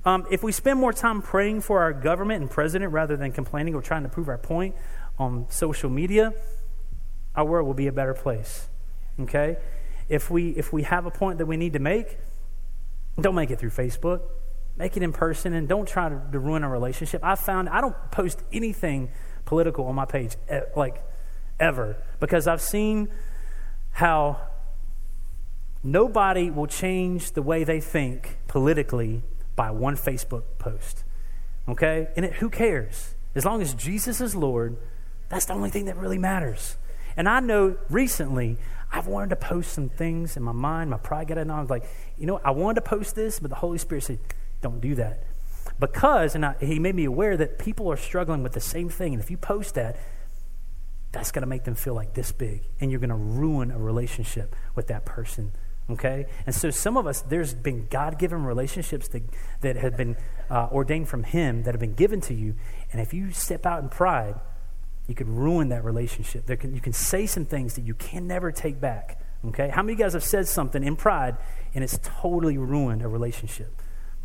[0.06, 3.74] Um, if we spend more time praying for our government and president rather than complaining
[3.74, 4.76] or trying to prove our point
[5.18, 6.34] on social media,
[7.36, 8.68] our world will be a better place.
[9.20, 9.58] Okay?
[10.10, 12.18] If we if we have a point that we need to make,
[13.20, 14.22] don't make it through Facebook.
[14.76, 17.24] Make it in person and don't try to, to ruin a relationship.
[17.24, 19.12] I found I don't post anything
[19.46, 20.36] political on my page
[20.76, 21.02] like
[21.60, 23.10] ever because I've seen
[23.92, 24.42] how
[25.84, 29.24] nobody will change the way they think politically
[29.56, 31.04] by one Facebook post.
[31.68, 32.08] Okay?
[32.16, 33.16] And it, who cares?
[33.36, 34.78] As long as Jesus is Lord,
[35.30, 36.78] that's the only thing that really matters.
[37.18, 38.58] And I know recently
[38.92, 40.90] I've wanted to post some things in my mind.
[40.90, 41.50] My pride got in.
[41.50, 41.86] I was like,
[42.18, 44.20] you know, I wanted to post this, but the Holy Spirit said,
[44.62, 45.24] don't do that.
[45.80, 49.14] Because, and I, he made me aware that people are struggling with the same thing.
[49.14, 49.98] And if you post that,
[51.12, 52.64] that's going to make them feel like this big.
[52.80, 55.52] And you're going to ruin a relationship with that person
[55.94, 56.26] Okay?
[56.46, 59.24] And so some of us, there's been God given relationships that,
[59.62, 60.18] that have been
[60.50, 62.56] uh, ordained from Him that have been given to you.
[62.92, 64.36] And if you step out in pride,
[65.08, 66.48] you could ruin that relationship.
[66.60, 69.22] Can, you can say some things that you can never take back.
[69.46, 69.70] Okay?
[69.70, 71.38] How many of you guys have said something in pride
[71.76, 73.72] and it's totally ruined a relationship?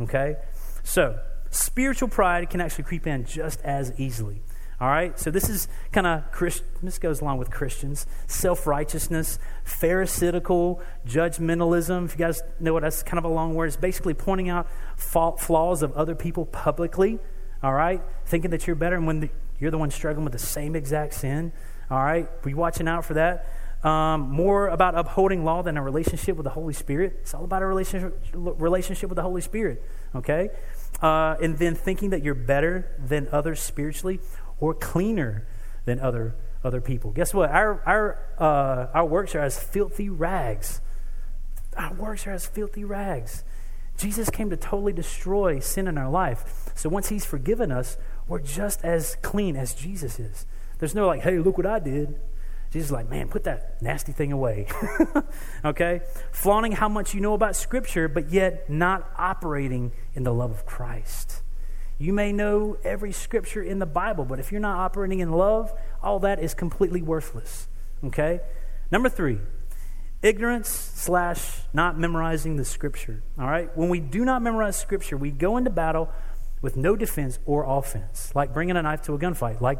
[0.00, 0.36] Okay?
[0.84, 1.18] So,
[1.50, 4.40] spiritual pride can actually creep in just as easily.
[4.80, 5.18] All right?
[5.18, 8.06] So this is kind of Christ, this goes along with Christians.
[8.28, 12.04] Self-righteousness, pharisaical, judgmentalism.
[12.04, 14.68] If you guys know what that's kind of a long word, it's basically pointing out
[14.96, 17.18] fault, flaws of other people publicly.
[17.62, 18.00] All right?
[18.26, 21.14] Thinking that you're better and when the, you're the one struggling with the same exact
[21.14, 21.52] sin.
[21.90, 22.28] All right?
[22.42, 23.46] Be watching out for that.
[23.82, 27.18] Um, more about upholding law than a relationship with the Holy Spirit.
[27.20, 29.84] It's all about a relationship, relationship with the Holy Spirit,
[30.16, 30.50] okay?
[31.00, 34.18] Uh, and then thinking that you're better than others spiritually
[34.60, 35.46] or cleaner
[35.84, 37.10] than other, other people.
[37.10, 37.50] Guess what?
[37.50, 40.80] Our, our, uh, our works are as filthy rags.
[41.76, 43.44] Our works are as filthy rags.
[43.96, 46.70] Jesus came to totally destroy sin in our life.
[46.76, 47.96] So once he's forgiven us,
[48.28, 50.46] we're just as clean as Jesus is.
[50.78, 52.20] There's no like, hey, look what I did.
[52.70, 54.66] Jesus is like, man, put that nasty thing away.
[55.64, 56.02] okay?
[56.30, 60.66] Flaunting how much you know about Scripture, but yet not operating in the love of
[60.66, 61.42] Christ.
[61.98, 65.72] You may know every scripture in the Bible, but if you're not operating in love,
[66.00, 67.66] all that is completely worthless.
[68.04, 68.40] Okay?
[68.92, 69.38] Number three,
[70.22, 73.22] ignorance slash not memorizing the scripture.
[73.38, 73.76] All right?
[73.76, 76.10] When we do not memorize scripture, we go into battle
[76.62, 79.78] with no defense or offense, like bringing a knife to a gunfight, like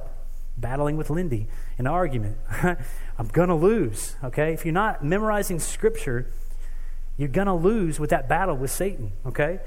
[0.56, 1.46] battling with Lindy
[1.78, 2.36] in an argument.
[2.62, 4.16] I'm going to lose.
[4.24, 4.52] Okay?
[4.52, 6.32] If you're not memorizing scripture,
[7.16, 9.12] you're going to lose with that battle with Satan.
[9.24, 9.60] Okay?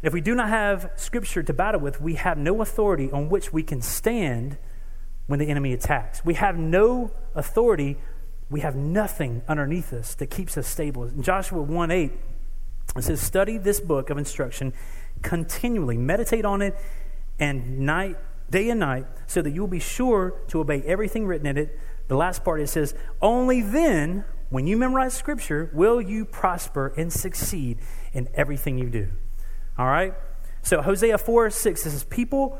[0.00, 3.52] If we do not have Scripture to battle with, we have no authority on which
[3.52, 4.56] we can stand
[5.26, 6.24] when the enemy attacks.
[6.24, 7.96] We have no authority.
[8.48, 11.04] We have nothing underneath us that keeps us stable.
[11.04, 12.12] In Joshua 1 8,
[12.96, 14.72] it says, Study this book of instruction
[15.22, 16.76] continually, meditate on it,
[17.40, 18.16] and night,
[18.50, 21.78] day and night, so that you will be sure to obey everything written in it.
[22.06, 27.12] The last part it says, Only then, when you memorize Scripture, will you prosper and
[27.12, 27.80] succeed
[28.12, 29.08] in everything you do.
[29.78, 30.14] All right?
[30.62, 32.58] So Hosea 4 6 says, People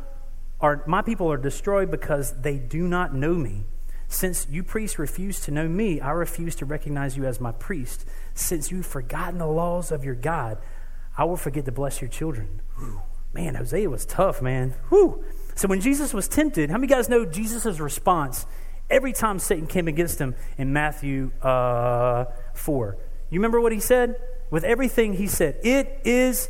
[0.61, 3.65] are my people are destroyed because they do not know me.
[4.09, 8.07] Since you priests refuse to know me, I refuse to recognize you as my priest.
[8.35, 10.59] Since you've forgotten the laws of your God,
[11.17, 12.63] I will forget to bless your children.
[12.79, 13.03] Whew.
[13.35, 14.75] Man, Hosea was tough, man.
[14.89, 15.23] Whew.
[15.55, 18.47] So when Jesus was tempted, how many guys know Jesus' response
[18.89, 22.97] every time Satan came against him in Matthew uh, 4?
[23.29, 24.17] You remember what he said?
[24.51, 26.49] With everything he said, it is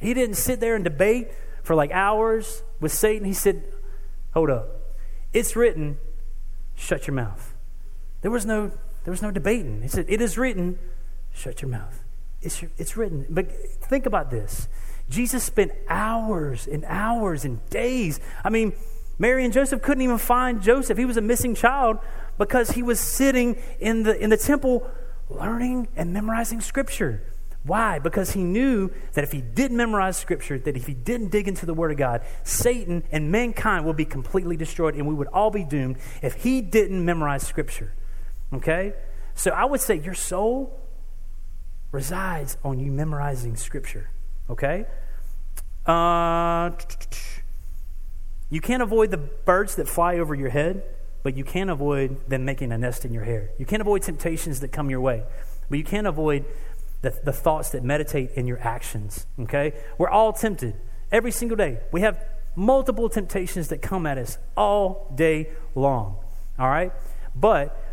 [0.00, 1.28] he didn't sit there and debate
[1.62, 3.26] for like hours with Satan.
[3.26, 3.64] He said,
[4.34, 4.94] Hold up.
[5.32, 5.98] It's written,
[6.74, 7.54] shut your mouth.
[8.22, 8.70] There was no,
[9.04, 9.82] there was no debating.
[9.82, 10.78] He said, It is written,
[11.32, 12.02] shut your mouth.
[12.40, 13.26] It's, it's written.
[13.28, 13.50] But
[13.82, 14.68] think about this.
[15.10, 18.20] Jesus spent hours and hours and days.
[18.44, 18.74] I mean,
[19.18, 20.96] Mary and Joseph couldn't even find Joseph.
[20.98, 21.98] He was a missing child
[22.36, 24.88] because he was sitting in the, in the temple
[25.28, 27.22] learning and memorizing scripture.
[27.64, 27.98] Why?
[27.98, 31.66] Because he knew that if he didn't memorize Scripture, that if he didn't dig into
[31.66, 35.50] the Word of God, Satan and mankind will be completely destroyed and we would all
[35.50, 37.94] be doomed if he didn't memorize Scripture.
[38.52, 38.94] Okay?
[39.34, 40.80] So I would say your soul
[41.92, 44.10] resides on you memorizing Scripture.
[44.48, 44.86] Okay?
[45.86, 46.70] Uh,
[48.50, 50.82] You can't avoid the birds that fly over your head,
[51.22, 53.50] but you can't avoid them making a nest in your hair.
[53.58, 55.24] You can't avoid temptations that come your way,
[55.68, 56.46] but you can't avoid
[57.02, 59.26] the, the thoughts that meditate in your actions.
[59.40, 59.74] Okay?
[59.98, 60.74] We're all tempted
[61.12, 61.78] every single day.
[61.92, 62.24] We have
[62.56, 66.16] multiple temptations that come at us all day long.
[66.58, 66.92] All right?
[67.34, 67.84] But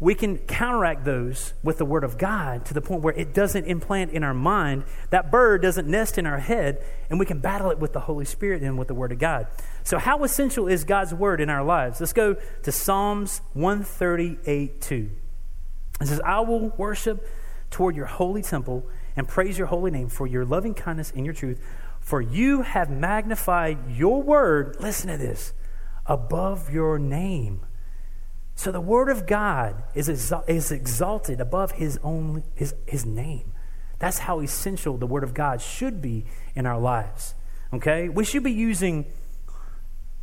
[0.00, 3.66] we can counteract those with the Word of God to the point where it doesn't
[3.66, 4.84] implant in our mind.
[5.10, 8.24] That bird doesn't nest in our head, and we can battle it with the Holy
[8.24, 9.46] Spirit and with the Word of God.
[9.84, 12.00] So, how essential is God's Word in our lives?
[12.00, 15.10] Let's go to Psalms 138 2.
[16.00, 17.26] It says, I will worship
[17.70, 21.34] toward your holy temple and praise your holy name for your loving kindness and your
[21.34, 21.60] truth.
[22.00, 25.52] For you have magnified your word, listen to this,
[26.06, 27.64] above your name.
[28.54, 33.52] So the Word of God is, is exalted above his, own, his, his name.
[33.98, 37.34] That's how essential the Word of God should be in our lives.
[37.72, 38.08] Okay?
[38.08, 39.06] We should be using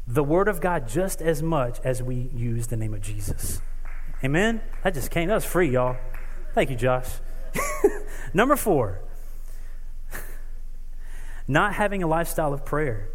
[0.06, 3.62] the Word of God just as much as we use the name of Jesus.
[4.24, 4.62] Amen?
[4.84, 5.30] That just came.
[5.30, 5.98] That was free, y'all.
[6.54, 7.08] Thank you, Josh.
[8.34, 9.02] Number four,
[11.48, 13.10] not having a lifestyle of prayer,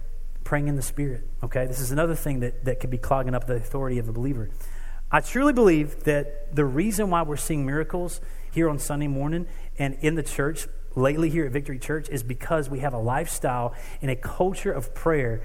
[0.44, 1.26] praying in the Spirit.
[1.42, 1.66] Okay?
[1.66, 4.50] This is another thing that, that could be clogging up the authority of the believer.
[5.10, 8.20] I truly believe that the reason why we're seeing miracles
[8.52, 9.46] here on Sunday morning
[9.78, 13.74] and in the church lately here at Victory Church is because we have a lifestyle
[14.00, 15.42] and a culture of prayer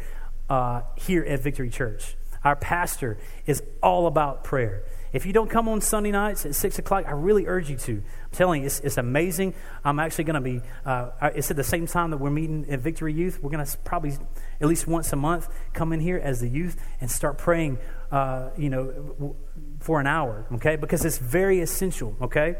[0.50, 2.16] uh, here at Victory Church.
[2.44, 4.84] Our pastor is all about prayer.
[5.14, 7.94] If you don't come on Sunday nights at 6 o'clock, I really urge you to.
[7.94, 9.54] I'm telling you, it's, it's amazing.
[9.84, 12.80] I'm actually going to be, uh, it's at the same time that we're meeting at
[12.80, 13.40] Victory Youth.
[13.42, 14.14] We're going to probably,
[14.60, 17.78] at least once a month, come in here as the youth and start praying,
[18.12, 19.36] uh, you know,
[19.80, 20.76] for an hour, okay?
[20.76, 22.58] Because it's very essential, okay?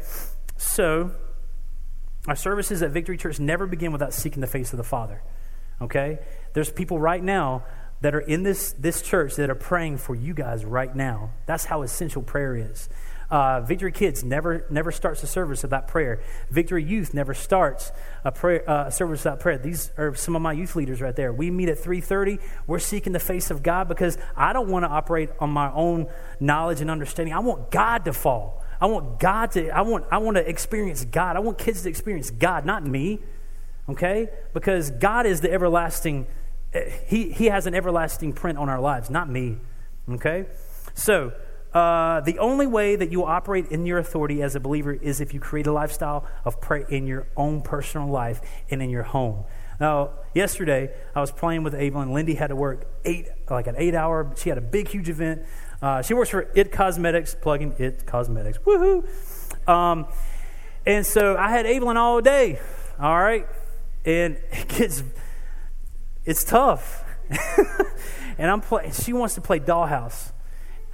[0.56, 1.12] So,
[2.26, 5.22] our services at Victory Church never begin without seeking the face of the Father,
[5.80, 6.18] okay?
[6.54, 7.64] There's people right now
[8.00, 11.30] that are in this, this church that are praying for you guys right now.
[11.46, 12.88] That's how essential prayer is.
[13.30, 16.22] Uh, Victory Kids never never starts a service without prayer.
[16.50, 17.92] Victory Youth never starts
[18.24, 19.58] a prayer uh, a service without prayer.
[19.58, 21.30] These are some of my youth leaders right there.
[21.30, 22.38] We meet at three thirty.
[22.66, 26.06] We're seeking the face of God because I don't want to operate on my own
[26.40, 27.34] knowledge and understanding.
[27.34, 28.64] I want God to fall.
[28.80, 29.68] I want God to.
[29.76, 30.06] I want.
[30.10, 31.36] I want to experience God.
[31.36, 33.20] I want kids to experience God, not me.
[33.90, 36.26] Okay, because God is the everlasting
[37.06, 39.58] he, he has an everlasting print on our lives, not me.
[40.08, 40.46] Okay?
[40.94, 41.32] So,
[41.72, 45.34] uh, the only way that you operate in your authority as a believer is if
[45.34, 49.44] you create a lifestyle of prayer in your own personal life and in your home.
[49.80, 52.12] Now, yesterday I was playing with Evelyn.
[52.12, 54.34] Lindy had to work eight, like an eight-hour.
[54.36, 55.42] She had a big, huge event.
[55.80, 58.58] Uh, she works for IT Cosmetics, plugging IT Cosmetics.
[58.58, 59.06] Woohoo!
[59.68, 60.06] Um,
[60.84, 62.58] and so I had Evelyn all day.
[62.98, 63.46] All right,
[64.04, 65.04] and it gets
[66.28, 67.04] it's tough.
[68.38, 70.32] and I'm play, she wants to play dollhouse.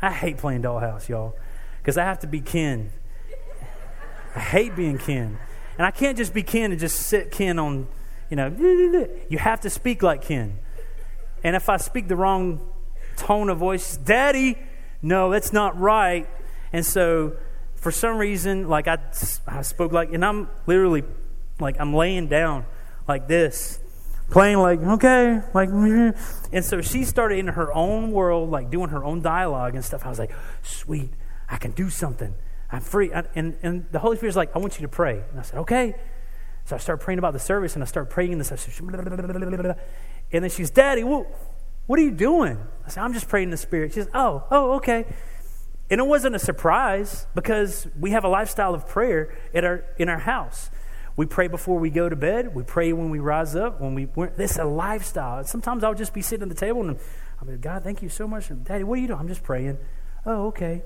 [0.00, 1.34] I hate playing dollhouse, y'all,
[1.78, 2.92] because I have to be Ken.
[4.36, 5.36] I hate being Ken.
[5.76, 7.88] And I can't just be Ken and just sit Ken on,
[8.30, 8.46] you know,
[9.28, 10.56] you have to speak like Ken.
[11.42, 12.70] And if I speak the wrong
[13.16, 14.56] tone of voice, Daddy,
[15.02, 16.28] no, that's not right.
[16.72, 17.36] And so
[17.74, 18.98] for some reason, like I,
[19.48, 21.02] I spoke like, and I'm literally
[21.58, 22.66] like, I'm laying down
[23.08, 23.80] like this
[24.30, 26.18] playing like okay like mm-hmm.
[26.52, 30.04] and so she started in her own world like doing her own dialogue and stuff.
[30.04, 30.32] I was like
[30.62, 31.10] sweet
[31.48, 32.34] i can do something.
[32.72, 33.12] I'm free.
[33.12, 35.22] And, and the holy spirit's like i want you to pray.
[35.30, 35.94] And i said okay.
[36.64, 40.70] So i started praying about the service and i started praying this and then she's
[40.70, 41.26] daddy what,
[41.86, 42.58] what are you doing?
[42.86, 43.92] I said i'm just praying in the spirit.
[43.92, 45.06] She says oh oh okay.
[45.90, 50.08] And it wasn't a surprise because we have a lifestyle of prayer at our, in
[50.08, 50.70] our house
[51.16, 52.54] we pray before we go to bed.
[52.54, 53.80] We pray when we rise up.
[53.80, 55.44] When we this is a lifestyle.
[55.44, 56.98] Sometimes I'll just be sitting at the table and
[57.40, 58.50] I'll be, God, thank you so much.
[58.64, 59.20] Daddy, what are you doing?
[59.20, 59.78] I'm just praying.
[60.26, 60.82] Oh, okay.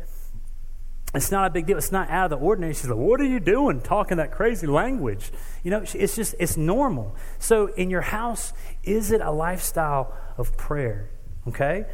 [1.15, 1.79] It's not a big deal.
[1.79, 2.75] It's not out of the ordinary.
[2.75, 5.33] She's like, What are you doing talking that crazy language?
[5.63, 7.17] You know, it's just, it's normal.
[7.39, 8.53] So, in your house,
[8.85, 11.09] is it a lifestyle of prayer?
[11.47, 11.87] Okay?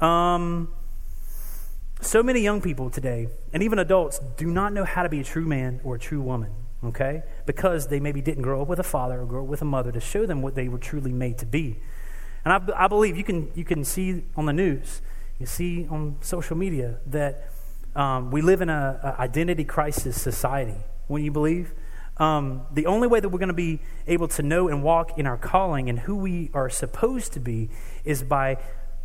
[0.00, 0.72] Um,
[2.00, 5.24] so many young people today, and even adults, do not know how to be a
[5.24, 6.52] true man or a true woman
[6.84, 7.22] okay?
[7.46, 9.92] Because they maybe didn't grow up with a father or grow up with a mother
[9.92, 11.80] to show them what they were truly made to be.
[12.44, 15.00] And I, I believe you can, you can see on the news,
[15.38, 17.50] you see on social media that
[17.94, 20.78] um, we live in an identity crisis society.
[21.06, 21.74] When you believe,
[22.16, 25.26] um, the only way that we're going to be able to know and walk in
[25.26, 27.70] our calling and who we are supposed to be
[28.04, 28.58] is by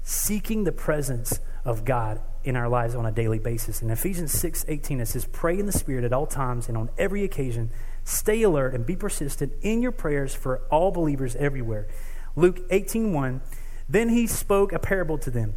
[0.04, 3.82] seeking the presence of God in our lives on a daily basis.
[3.82, 6.90] In Ephesians 6 18, it says, Pray in the Spirit at all times and on
[6.98, 7.70] every occasion.
[8.06, 11.88] Stay alert and be persistent in your prayers for all believers everywhere.
[12.38, 13.42] Luke 18 1,
[13.90, 15.56] Then he spoke a parable to them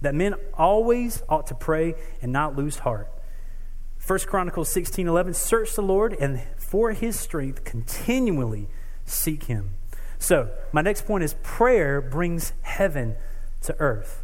[0.00, 3.08] that men always ought to pray and not lose heart.
[4.04, 8.68] 1 Chronicles 16 11, search the Lord and for his strength continually
[9.04, 9.74] seek him.
[10.18, 13.14] So, my next point is prayer brings heaven
[13.62, 14.21] to earth.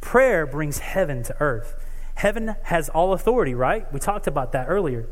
[0.00, 1.84] Prayer brings heaven to earth.
[2.14, 3.90] Heaven has all authority, right?
[3.92, 5.06] We talked about that earlier.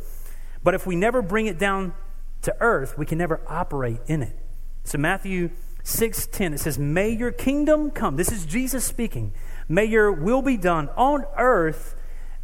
[0.62, 1.95] But if we never bring it down
[2.43, 4.36] to earth, we can never operate in it.
[4.84, 5.51] So, Matthew
[5.82, 9.32] 6:10 it says, "May your kingdom come." This is Jesus speaking.
[9.68, 11.95] "May your will be done on earth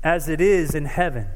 [0.02, 1.28] as it is in heaven."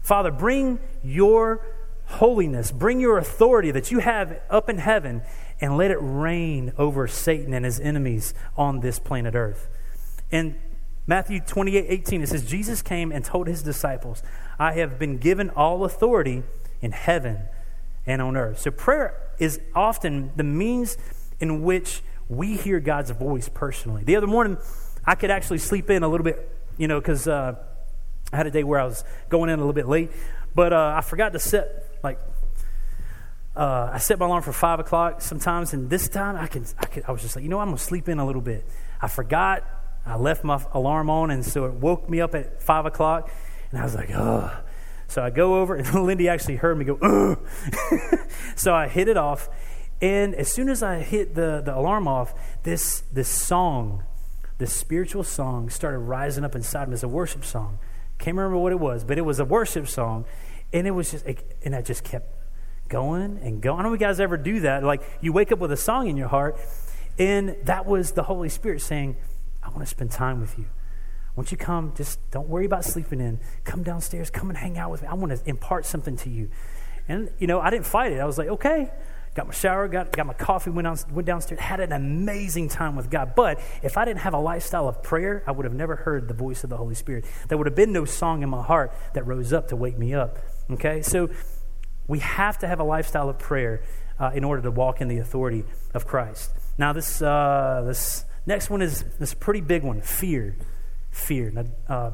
[0.00, 1.60] Father, bring your
[2.06, 5.22] holiness, bring your authority that you have up in heaven,
[5.60, 9.68] and let it reign over Satan and his enemies on this planet Earth.
[10.30, 10.56] In
[11.06, 14.22] Matthew 28 18, it says, Jesus came and told his disciples,
[14.58, 16.42] I have been given all authority
[16.80, 17.40] in heaven
[18.06, 18.60] and on earth.
[18.60, 20.96] So prayer is often the means
[21.40, 24.02] in which we hear God's voice personally.
[24.04, 24.56] The other morning,
[25.04, 27.28] I could actually sleep in a little bit, you know, because.
[27.28, 27.56] Uh,
[28.32, 30.10] I had a day where I was going in a little bit late,
[30.54, 32.18] but uh, I forgot to set like
[33.54, 36.86] uh, I set my alarm for five o'clock sometimes, and this time I can, I
[36.86, 38.66] can I was just like, you know, I'm gonna sleep in a little bit.
[39.00, 39.64] I forgot.
[40.06, 43.30] I left my alarm on, and so it woke me up at five o'clock,
[43.70, 44.56] and I was like, oh.
[45.08, 47.36] So I go over, and Lindy actually heard me go, oh.
[48.56, 49.48] so I hit it off,
[50.00, 54.04] and as soon as I hit the, the alarm off, this this song,
[54.58, 57.78] this spiritual song, started rising up inside me as a worship song.
[58.18, 60.24] Can't remember what it was, but it was a worship song.
[60.72, 61.24] And it was just,
[61.64, 62.28] and I just kept
[62.88, 63.78] going and going.
[63.78, 64.82] I don't know if you guys ever do that.
[64.84, 66.58] Like you wake up with a song in your heart,
[67.18, 69.16] and that was the Holy Spirit saying,
[69.66, 70.66] I want to spend time with you.
[71.34, 71.92] Won't you come?
[71.94, 73.40] Just don't worry about sleeping in.
[73.64, 74.30] Come downstairs.
[74.30, 75.08] Come and hang out with me.
[75.08, 76.50] I want to impart something to you.
[77.08, 78.20] And, you know, I didn't fight it.
[78.20, 78.90] I was like, okay,
[79.34, 82.96] got my shower, got, got my coffee, went, on, went downstairs, had an amazing time
[82.96, 83.34] with God.
[83.36, 86.34] But if I didn't have a lifestyle of prayer, I would have never heard the
[86.34, 87.26] voice of the Holy Spirit.
[87.48, 90.14] There would have been no song in my heart that rose up to wake me
[90.14, 90.38] up.
[90.70, 91.02] Okay?
[91.02, 91.28] So
[92.08, 93.82] we have to have a lifestyle of prayer
[94.18, 96.50] uh, in order to walk in the authority of Christ.
[96.78, 100.56] Now, this, uh, this next one is this pretty big one fear.
[101.10, 101.50] Fear.
[101.50, 102.10] Now, uh,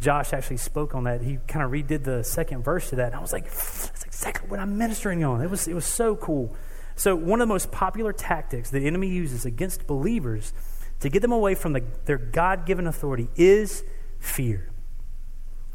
[0.00, 1.22] Josh actually spoke on that.
[1.22, 3.08] He kind of redid the second verse to that.
[3.08, 5.40] And I was like, that's exactly what I'm ministering on.
[5.42, 6.54] It was, it was so cool.
[6.96, 10.52] So, one of the most popular tactics the enemy uses against believers
[11.00, 13.84] to get them away from the, their God given authority is
[14.18, 14.70] fear.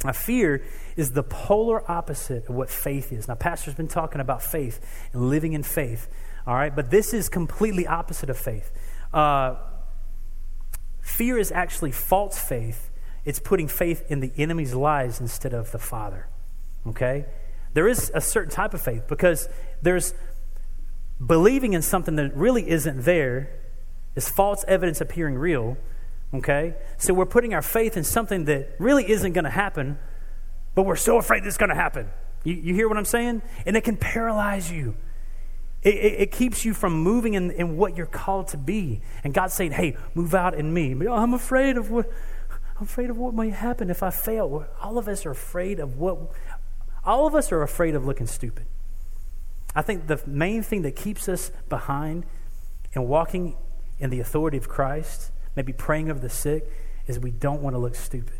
[0.04, 0.64] Now, fear
[0.98, 3.28] is the polar opposite of what faith is.
[3.28, 4.82] Now, Pastor's been talking about faith
[5.14, 6.10] and living in faith,
[6.46, 6.76] all right?
[6.76, 8.72] But this is completely opposite of faith.
[9.14, 9.56] Uh,
[11.04, 12.90] fear is actually false faith
[13.26, 16.28] it's putting faith in the enemy's lies instead of the Father.
[16.88, 17.26] Okay?
[17.74, 19.48] There is a certain type of faith because
[19.82, 20.14] there's
[21.26, 23.50] believing in something that really isn't there,
[24.16, 25.78] is false evidence appearing real.
[26.34, 26.76] Okay?
[26.98, 29.98] So we're putting our faith in something that really isn't going to happen,
[30.76, 32.10] but we're so afraid it's going to happen.
[32.44, 33.42] You, you, hear what I'm saying?
[33.66, 34.98] And it can paralyze you.
[35.84, 39.02] It, it, it, keeps you from moving in, in what you're called to be.
[39.24, 40.96] And God's saying, hey, move out in me.
[41.08, 42.10] Oh, I'm afraid of what
[42.76, 44.66] I'm afraid of what might happen if I fail.
[44.82, 46.18] All of us are afraid of what,
[47.06, 48.66] all of us are afraid of looking stupid.
[49.76, 52.26] I think the main thing that keeps us behind
[52.94, 53.56] and walking
[54.00, 56.70] in the authority of Christ, maybe praying over the sick,
[57.08, 58.40] is we don't want to look stupid.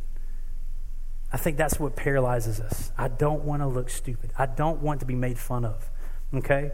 [1.32, 2.92] I think that's what paralyzes us.
[2.98, 4.32] I don't want to look stupid.
[4.38, 5.90] I don't want to be made fun of.
[6.34, 6.72] Okay?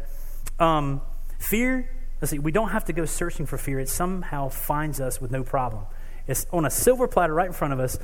[0.59, 1.01] Um,
[1.39, 1.89] fear,
[2.21, 3.79] let's see, we don't have to go searching for fear.
[3.79, 5.85] It somehow finds us with no problem.
[6.27, 7.97] It's on a silver platter right in front of us,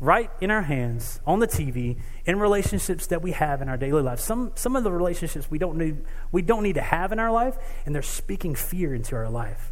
[0.00, 4.02] right in our hands, on the TV, in relationships that we have in our daily
[4.02, 4.18] life.
[4.18, 5.98] Some, some of the relationships we don't, need,
[6.32, 7.56] we don't need to have in our life,
[7.86, 9.70] and they're speaking fear into our life.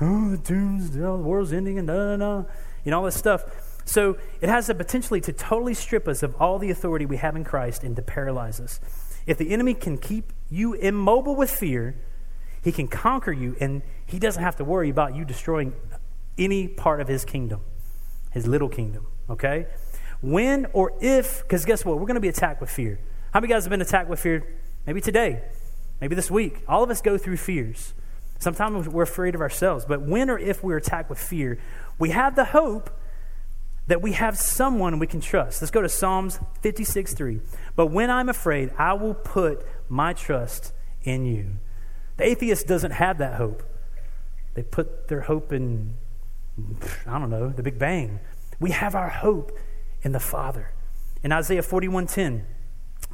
[0.00, 2.44] Oh, the doom's, the world's ending, and da da da,
[2.84, 3.44] you know, all this stuff.
[3.84, 7.34] So it has the potentially to totally strip us of all the authority we have
[7.34, 8.78] in Christ and to paralyze us.
[9.26, 11.96] If the enemy can keep you immobile with fear,
[12.62, 15.74] he can conquer you, and he doesn't have to worry about you destroying
[16.38, 17.60] any part of his kingdom,
[18.30, 19.66] his little kingdom, okay?
[20.20, 21.98] When or if, because guess what?
[21.98, 23.00] We're going to be attacked with fear.
[23.32, 24.46] How many guys have been attacked with fear?
[24.86, 25.42] Maybe today,
[26.00, 26.62] maybe this week.
[26.68, 27.94] All of us go through fears.
[28.38, 31.58] Sometimes we're afraid of ourselves, but when or if we're attacked with fear,
[31.98, 32.90] we have the hope
[33.86, 35.60] that we have someone we can trust.
[35.60, 37.40] Let's go to Psalms 56 3.
[37.76, 40.72] But when I'm afraid, I will put my trust
[41.02, 41.56] in you.
[42.16, 43.62] The atheist doesn't have that hope.
[44.54, 45.94] They put their hope in
[47.06, 48.20] I don't know, the Big Bang.
[48.60, 49.58] We have our hope
[50.02, 50.70] in the Father.
[51.22, 52.44] In Isaiah 41:10,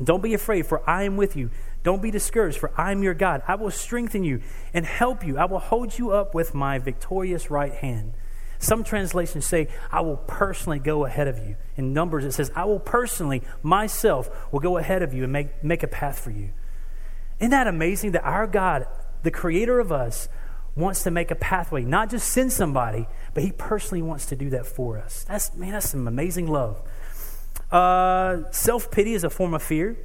[0.03, 1.51] Don't be afraid, for I am with you.
[1.83, 3.43] Don't be discouraged, for I am your God.
[3.49, 4.43] I will strengthen you
[4.75, 5.39] and help you.
[5.39, 8.15] I will hold you up with my victorious right hand.
[8.59, 11.57] Some translations say, I will personally go ahead of you.
[11.77, 15.63] In Numbers, it says, I will personally, myself, will go ahead of you and make,
[15.63, 16.51] make a path for you.
[17.39, 18.87] Isn't that amazing that our God,
[19.23, 20.29] the creator of us,
[20.75, 24.51] wants to make a pathway, not just send somebody, but he personally wants to do
[24.51, 25.25] that for us.
[25.25, 26.81] That's, man, that's some amazing love.
[27.71, 29.97] Uh, Self pity is a form of fear.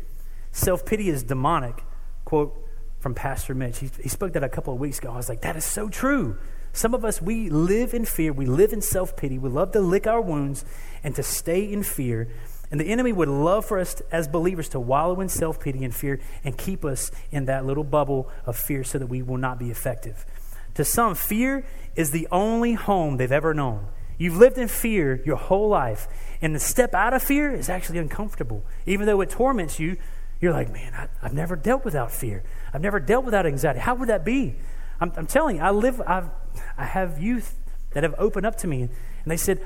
[0.52, 1.84] Self pity is demonic.
[2.26, 2.56] Quote
[3.00, 3.80] from Pastor Mitch.
[3.80, 5.12] He, he spoke that a couple of weeks ago.
[5.12, 6.38] I was like, that is so true.
[6.74, 8.34] Some of us, we live in fear.
[8.34, 9.38] We live in self pity.
[9.38, 10.66] We love to lick our wounds
[11.04, 12.28] and to stay in fear.
[12.72, 15.94] And the enemy would love for us as believers to wallow in self pity and
[15.94, 19.60] fear and keep us in that little bubble of fear so that we will not
[19.60, 20.26] be effective.
[20.74, 21.64] To some, fear
[21.96, 23.86] is the only home they've ever known.
[24.18, 26.08] You've lived in fear your whole life,
[26.42, 28.64] and to step out of fear is actually uncomfortable.
[28.88, 29.98] Even though it torments you,
[30.40, 32.44] you're like, man, I, have never dealt without fear.
[32.74, 33.80] I've never dealt without anxiety.
[33.80, 34.56] How would that be?
[35.00, 36.30] I'm, I'm telling you, I live, I've,
[36.78, 37.56] I have youth
[37.92, 38.92] that have opened up to me, and
[39.26, 39.64] they said,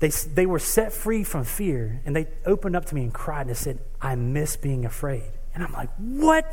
[0.00, 3.42] they, they were set free from fear, and they opened up to me and cried
[3.42, 5.30] and they said, I miss being afraid.
[5.54, 6.52] And I'm like, what?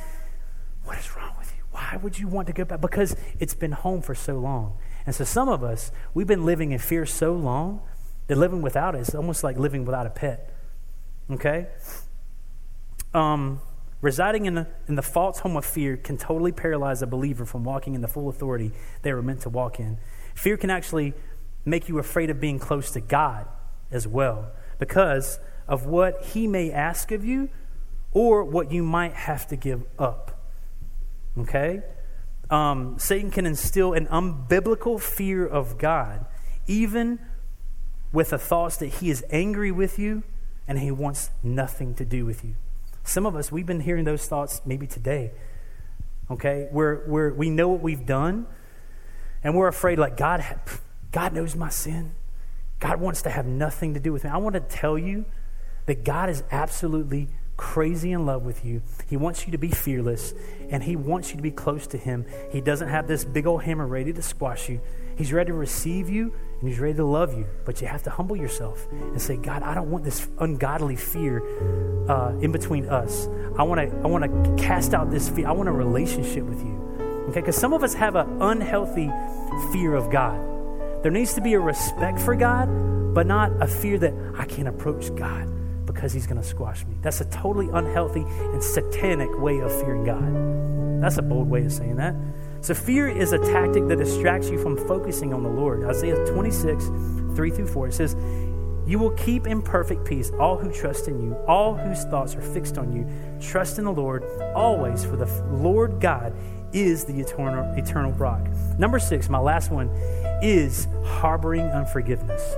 [0.83, 1.63] What is wrong with you?
[1.71, 2.81] Why would you want to go back?
[2.81, 4.77] Because it's been home for so long.
[5.05, 7.81] And so some of us, we've been living in fear so long
[8.27, 10.53] that living without it is almost like living without a pet.
[11.31, 11.67] Okay?
[13.13, 13.61] Um,
[14.01, 17.63] residing in the, in the false home of fear can totally paralyze a believer from
[17.63, 18.71] walking in the full authority
[19.01, 19.97] they were meant to walk in.
[20.35, 21.13] Fear can actually
[21.65, 23.47] make you afraid of being close to God
[23.91, 27.49] as well because of what He may ask of you
[28.13, 30.39] or what you might have to give up.
[31.37, 31.83] Okay?
[32.49, 36.25] um, Satan can instill an unbiblical fear of God,
[36.65, 37.19] even
[38.11, 40.23] with the thoughts that he is angry with you
[40.67, 42.55] and he wants nothing to do with you.
[43.07, 45.31] Some of us, we've been hearing those thoughts maybe today.
[46.29, 46.67] Okay?
[46.71, 48.47] Where, where we know what we've done
[49.43, 50.43] and we're afraid, like, God,
[51.11, 52.11] God knows my sin.
[52.79, 54.29] God wants to have nothing to do with me.
[54.29, 55.25] I want to tell you
[55.85, 58.81] that God is absolutely crazy in love with you.
[59.07, 60.33] He wants you to be fearless
[60.69, 62.25] and he wants you to be close to him.
[62.51, 64.81] He doesn't have this big old hammer ready to squash you.
[65.17, 67.47] He's ready to receive you and he's ready to love you.
[67.65, 71.41] But you have to humble yourself and say, God, I don't want this ungodly fear
[72.09, 73.27] uh, in between us.
[73.57, 75.47] I want to I want to cast out this fear.
[75.47, 77.25] I want a relationship with you.
[77.29, 77.41] Okay?
[77.41, 79.11] Because some of us have an unhealthy
[79.71, 80.39] fear of God.
[81.03, 82.67] There needs to be a respect for God,
[83.13, 85.56] but not a fear that I can't approach God
[85.97, 86.95] because he's going to squash me.
[87.01, 91.01] That's a totally unhealthy and satanic way of fearing God.
[91.01, 92.15] That's a bold way of saying that.
[92.61, 95.83] So, fear is a tactic that distracts you from focusing on the Lord.
[95.85, 96.85] Isaiah 26,
[97.35, 98.15] 3 through 4, it says,
[98.85, 102.41] You will keep in perfect peace all who trust in you, all whose thoughts are
[102.41, 103.07] fixed on you.
[103.41, 104.23] Trust in the Lord
[104.55, 106.35] always, for the Lord God
[106.73, 108.47] is the eternal, eternal rock.
[108.77, 109.89] Number six, my last one,
[110.43, 112.55] is harboring unforgiveness.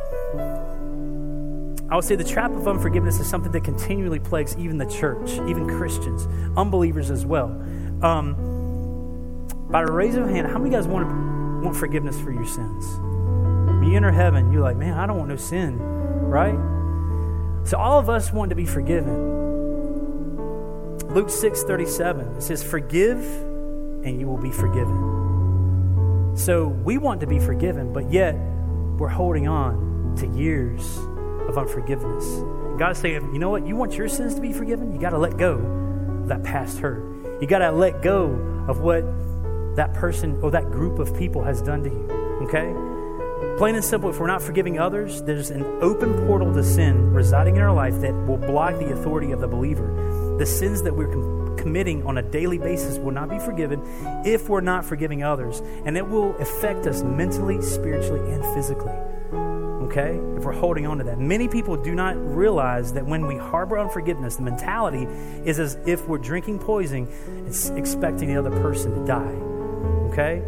[1.91, 5.31] I would say the trap of unforgiveness is something that continually plagues even the church,
[5.49, 7.47] even Christians, unbelievers as well.
[8.03, 8.35] Um,
[9.71, 11.07] by a raise of a hand, how many guys want,
[11.63, 12.85] want forgiveness for your sins?
[12.99, 16.57] When you enter heaven, you're like, man, I don't want no sin, right?
[17.67, 19.37] So all of us want to be forgiven.
[21.09, 23.19] Luke 6 37, it says, Forgive
[24.05, 26.35] and you will be forgiven.
[26.37, 28.35] So we want to be forgiven, but yet
[28.97, 30.99] we're holding on to years
[31.49, 32.43] of unforgiveness.
[32.79, 33.67] God's saying, you know what?
[33.67, 34.93] You want your sins to be forgiven?
[34.93, 35.55] You got to let go
[36.21, 37.03] of that past hurt.
[37.41, 38.27] You got to let go
[38.69, 39.03] of what
[39.75, 42.39] that person or that group of people has done to you.
[42.43, 42.73] Okay?
[43.57, 47.57] Plain and simple, if we're not forgiving others, there's an open portal to sin residing
[47.57, 50.37] in our life that will block the authority of the believer.
[50.37, 53.81] The sins that we're com- committing on a daily basis will not be forgiven
[54.25, 58.95] if we're not forgiving others, and it will affect us mentally, spiritually, and physically
[59.89, 60.19] okay?
[60.37, 61.19] If we're holding on to that.
[61.19, 65.05] Many people do not realize that when we harbor unforgiveness, the mentality
[65.45, 69.35] is as if we're drinking poison and expecting the other person to die,
[70.11, 70.43] okay?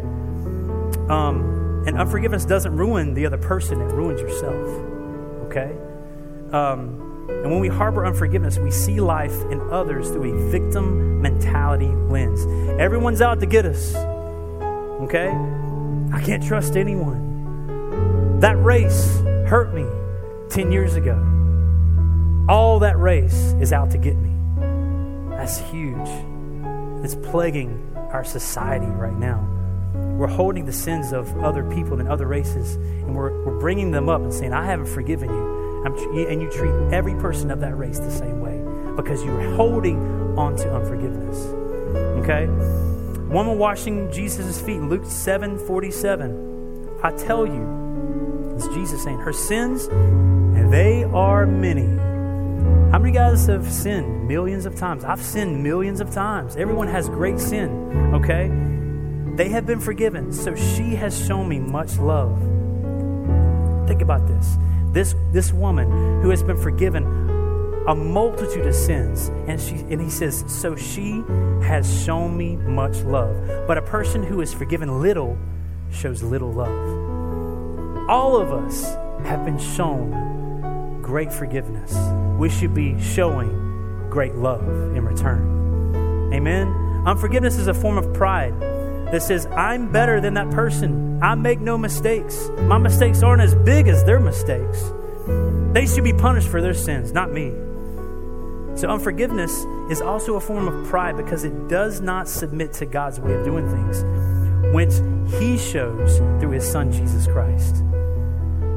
[1.10, 4.64] Um, and unforgiveness doesn't ruin the other person, it ruins yourself,
[5.46, 5.76] okay?
[6.52, 11.88] Um, and when we harbor unforgiveness, we see life in others through a victim mentality
[11.88, 12.46] lens.
[12.80, 13.92] Everyone's out to get us,
[15.02, 15.30] okay?
[16.12, 18.38] I can't trust anyone.
[18.38, 19.86] That race hurt me
[20.50, 21.16] 10 years ago.
[22.48, 24.30] All that race is out to get me.
[25.36, 26.08] That's huge.
[27.04, 29.48] It's plaguing our society right now.
[30.18, 34.08] We're holding the sins of other people and other races, and we're, we're bringing them
[34.08, 35.84] up and saying, I haven't forgiven you.
[35.84, 35.96] I'm,
[36.28, 38.58] and you treat every person of that race the same way.
[38.96, 39.98] because you're holding
[40.38, 41.38] on to unforgiveness.
[42.22, 42.46] Okay?
[43.32, 47.00] Woman washing Jesus' feet, in Luke 7 47.
[47.02, 47.81] I tell you,
[48.54, 51.86] it's Jesus saying, her sins, and they are many.
[52.90, 55.04] How many guys have sinned millions of times?
[55.04, 56.56] I've sinned millions of times.
[56.56, 58.50] Everyone has great sin, okay?
[59.36, 60.32] They have been forgiven.
[60.32, 62.38] So she has shown me much love.
[63.88, 64.56] Think about this.
[64.92, 67.04] This, this woman who has been forgiven
[67.86, 69.28] a multitude of sins.
[69.48, 71.22] And, she, and he says, So she
[71.62, 73.34] has shown me much love.
[73.66, 75.38] But a person who is forgiven little
[75.90, 77.01] shows little love.
[78.08, 78.94] All of us
[79.24, 81.96] have been shown great forgiveness.
[82.38, 86.32] We should be showing great love in return.
[86.34, 86.68] Amen.
[87.06, 88.58] Unforgiveness is a form of pride
[89.12, 91.22] that says, I'm better than that person.
[91.22, 92.50] I make no mistakes.
[92.62, 94.90] My mistakes aren't as big as their mistakes.
[95.72, 97.50] They should be punished for their sins, not me.
[98.74, 103.20] So, unforgiveness is also a form of pride because it does not submit to God's
[103.20, 104.02] way of doing things,
[104.74, 107.84] which He shows through His Son, Jesus Christ.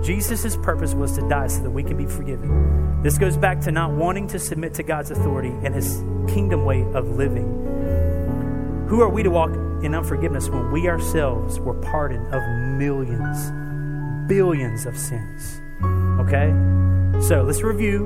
[0.06, 3.02] Jesus' purpose was to die so that we can be forgiven.
[3.02, 6.84] This goes back to not wanting to submit to God's authority and His kingdom way
[6.94, 8.86] of living.
[8.88, 9.50] Who are we to walk
[9.84, 12.42] in unforgiveness when we ourselves were pardoned of
[12.78, 15.60] millions, billions of sins?
[16.22, 16.54] Okay?
[17.28, 18.06] So let's review.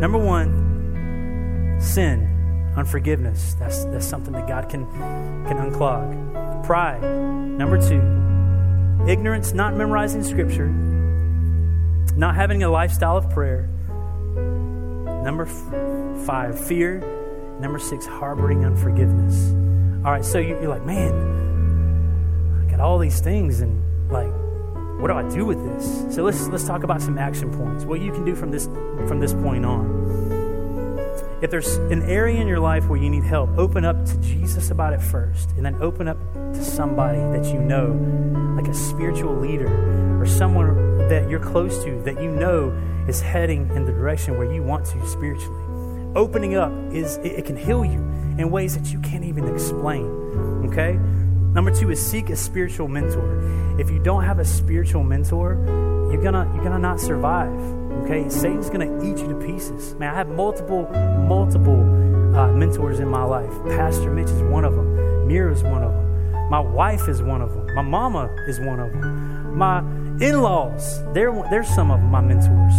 [0.00, 3.54] Number one, sin, unforgiveness.
[3.54, 4.90] That's, that's something that God can,
[5.46, 6.64] can unclog.
[6.64, 7.02] Pride.
[7.02, 10.91] Number two, ignorance, not memorizing scripture,
[12.16, 13.68] not having a lifestyle of prayer.
[15.24, 17.00] Number f- five, fear.
[17.60, 19.50] Number six, harboring unforgiveness.
[20.04, 24.32] All right, so you're like, man, I got all these things, and like,
[25.00, 26.14] what do I do with this?
[26.14, 27.84] So let's let's talk about some action points.
[27.84, 28.66] What you can do from this
[29.06, 30.02] from this point on.
[31.40, 34.70] If there's an area in your life where you need help, open up to Jesus
[34.70, 37.92] about it first, and then open up to somebody that you know,
[38.56, 40.66] like a spiritual leader or someone
[41.12, 42.70] that you're close to that you know
[43.06, 45.62] is heading in the direction where you want to spiritually.
[46.16, 47.98] Opening up is it, it can heal you
[48.38, 50.06] in ways that you can't even explain.
[50.70, 50.94] Okay?
[51.52, 53.78] Number two is seek a spiritual mentor.
[53.78, 55.58] If you don't have a spiritual mentor,
[56.10, 57.60] you're gonna you're gonna not survive.
[58.04, 59.94] Okay, Satan's gonna eat you to pieces.
[59.96, 60.88] Man, I have multiple
[61.28, 61.82] multiple
[62.34, 63.52] uh, mentors in my life.
[63.68, 65.28] Pastor Mitch is one of them.
[65.28, 66.48] Mira is one of them.
[66.48, 67.66] My wife is one of them.
[67.74, 69.58] My mama is one of them.
[69.58, 69.82] My
[70.20, 72.74] in-laws, they're they're some of my mentors.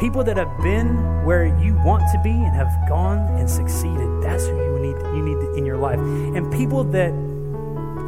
[0.00, 4.22] People that have been where you want to be and have gone and succeeded.
[4.22, 5.98] That's who you need you need in your life.
[5.98, 7.10] And people that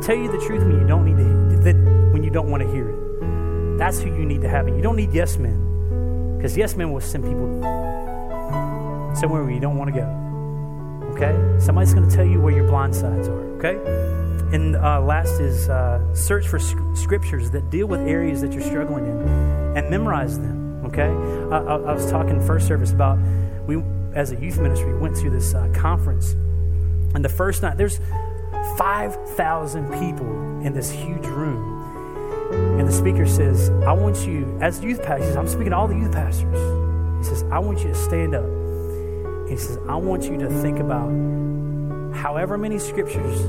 [0.02, 1.76] tell you the truth when you don't need to that
[2.12, 3.78] when you don't want to hear it.
[3.78, 4.66] That's who you need to have.
[4.66, 6.36] And you don't need yes men.
[6.36, 7.46] Because yes men will send people
[9.14, 10.06] somewhere where you don't want to go.
[11.14, 11.60] Okay?
[11.60, 13.40] Somebody's going to tell you where your blind sides are.
[13.58, 13.76] Okay?
[14.52, 16.58] And uh, last is uh, search for
[16.94, 20.84] scriptures that deal with areas that you're struggling in and memorize them.
[20.84, 21.08] Okay?
[21.08, 23.18] I, I, was talking first service about
[23.66, 23.82] we
[24.14, 26.32] as a youth ministry went to this uh, conference,
[27.14, 27.98] and the first night there's
[28.76, 30.26] 5,000 people
[30.66, 31.80] in this huge room.
[32.78, 35.96] And the speaker says, I want you, as youth pastors, I'm speaking to all the
[35.96, 36.58] youth pastors.
[37.18, 38.44] He says, I want you to stand up.
[39.48, 41.08] He says, I want you to think about
[42.14, 43.40] however many scriptures,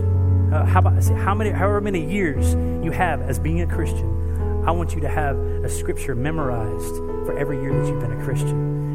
[0.53, 2.53] uh, how about, how many, however many years
[2.85, 4.63] you have as being a Christian.
[4.67, 6.95] I want you to have a scripture memorized
[7.25, 8.49] for every year that you've been a Christian.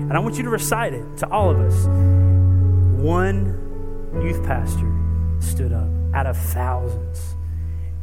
[0.08, 1.86] And I want you to recite it to all of us.
[2.96, 3.58] One
[4.22, 4.90] youth pastor
[5.40, 7.34] stood up out of thousands.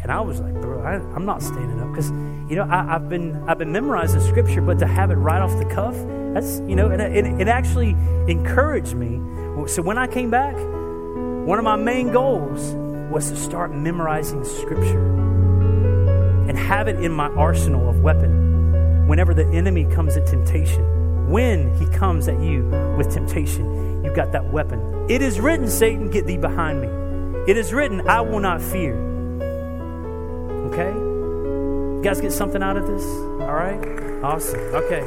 [0.01, 2.11] And I was like, bro, I, am not standing up because,
[2.51, 5.57] you know, I, have been I've been memorizing scripture, but to have it right off
[5.57, 5.95] the cuff,
[6.33, 7.95] that's you know, and it, it actually
[8.27, 9.19] encouraged me.
[9.67, 10.55] So when I came back,
[11.47, 15.05] one of my main goals was to start memorizing scripture
[16.47, 21.29] and have it in my arsenal of weapon whenever the enemy comes at temptation.
[21.29, 22.65] When he comes at you
[22.97, 25.07] with temptation, you've got that weapon.
[25.09, 26.87] It is written, Satan, get thee behind me.
[27.51, 28.95] It is written, I will not fear.
[30.67, 30.91] Okay?
[30.93, 33.03] You guys get something out of this?
[33.03, 34.23] All right?
[34.23, 34.59] Awesome.
[34.59, 35.03] Okay.